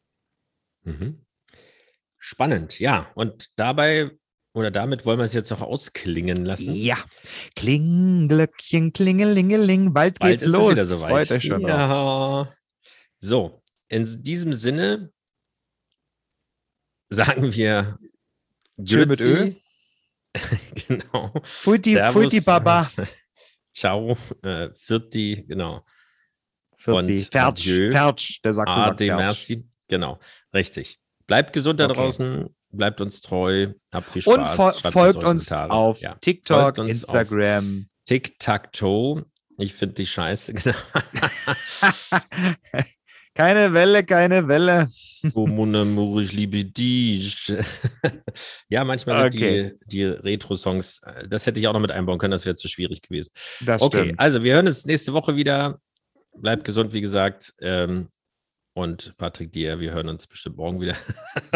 Mhm. 0.84 1.24
Spannend, 2.18 2.78
ja. 2.78 3.06
Und 3.14 3.48
dabei 3.58 4.10
oder 4.52 4.70
damit 4.72 5.06
wollen 5.06 5.18
wir 5.18 5.24
es 5.24 5.32
jetzt 5.32 5.52
auch 5.52 5.60
ausklingen 5.62 6.44
lassen. 6.44 6.74
Ja. 6.74 6.96
Klinglöckchen, 7.54 8.92
klingelingeling. 8.92 9.92
Bald 9.92 10.18
Bald 10.18 10.40
geht's 10.40 10.46
los. 10.52 10.72
wieder 10.72 10.84
soweit. 10.84 11.10
Freut 11.28 11.30
euch 11.30 11.44
schon 11.44 11.62
drauf. 11.62 12.48
So, 13.20 13.62
in 13.88 14.22
diesem 14.22 14.52
Sinne 14.52 15.12
sagen 17.10 17.52
wir 17.52 17.98
Tschö 18.82 19.06
mit 19.06 19.20
Ö. 19.20 19.52
genau. 20.88 21.32
Fuiti, 21.42 21.92
Servus. 21.94 22.12
Fuiti 22.14 22.40
Baba. 22.40 22.90
Ciao. 23.74 24.16
Äh, 24.42 24.70
Vierti, 24.74 25.44
genau. 25.46 25.84
Und 26.86 27.08
Fertsch. 27.30 27.68
Fertsch. 27.90 28.40
Der 28.42 28.54
sagt 28.54 28.70
Ade, 28.70 29.06
merci. 29.06 29.68
Genau, 29.88 30.18
richtig. 30.54 30.98
Bleibt 31.26 31.52
gesund 31.52 31.78
da 31.78 31.84
Okay. 31.84 31.94
draußen, 31.94 32.48
bleibt 32.70 33.00
uns 33.00 33.20
treu, 33.20 33.72
habt 33.92 34.10
viel 34.10 34.22
Spaß. 34.22 34.36
Und 34.36 34.46
fol 34.46 34.92
folgt 34.92 35.24
uns 35.24 35.52
auf 35.52 36.00
Ja. 36.00 36.14
TikTok, 36.14 36.78
uns 36.78 36.90
Instagram. 37.02 37.88
Tic-Tac-Toe. 38.06 39.24
Ich 39.58 39.74
finde 39.74 39.94
die 39.96 40.06
scheiße. 40.06 40.54
Genau. 40.54 40.76
Keine 43.34 43.72
Welle, 43.72 44.04
keine 44.04 44.48
Welle. 44.48 44.88
oh, 45.34 45.46
mon 45.46 45.74
amour, 45.74 46.20
ich 46.20 46.32
liebe 46.32 46.64
dich. 46.64 47.52
ja, 48.68 48.84
manchmal 48.84 49.26
Okay. 49.26 49.68
sind 49.68 49.80
die, 49.86 49.98
die 49.98 50.04
Retro-Songs, 50.04 51.00
äh, 51.04 51.28
das 51.28 51.46
hätte 51.46 51.60
ich 51.60 51.68
auch 51.68 51.72
noch 51.72 51.80
mit 51.80 51.90
einbauen 51.92 52.18
können, 52.18 52.32
das 52.32 52.44
wäre 52.46 52.56
zu 52.56 52.68
schwierig 52.68 53.02
gewesen. 53.02 53.30
Das 53.60 53.82
Okay, 53.82 54.02
stimmt. 54.04 54.20
also 54.20 54.42
wir 54.42 54.54
hören 54.54 54.66
uns 54.66 54.84
nächste 54.84 55.12
Woche 55.12 55.36
wieder. 55.36 55.78
Bleibt 56.36 56.64
gesund, 56.64 56.92
wie 56.92 57.00
gesagt. 57.00 57.52
Ähm, 57.60 58.08
Und 58.74 59.14
Patrick, 59.18 59.52
dir, 59.52 59.80
wir 59.80 59.92
hören 59.92 60.08
uns 60.08 60.26
bestimmt 60.26 60.56
morgen 60.56 60.80
wieder. 60.80 60.94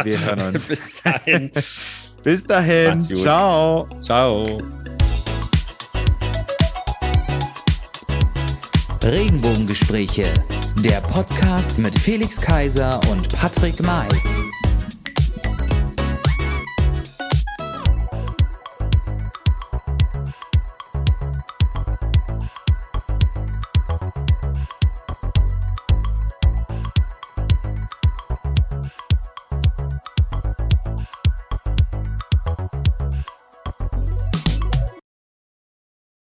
Wir 0.02 0.18
hören 0.20 0.40
uns. 0.54 0.68
Bis 0.68 1.02
dahin. 1.02 1.50
Bis 2.22 2.42
dahin. 2.44 3.00
Ciao. 3.00 3.88
Ciao. 4.00 4.44
Regenbogengespräche, 9.02 10.32
der 10.76 11.00
Podcast 11.00 11.78
mit 11.78 11.98
Felix 11.98 12.40
Kaiser 12.40 13.00
und 13.10 13.28
Patrick 13.34 13.82
May. 13.82 14.08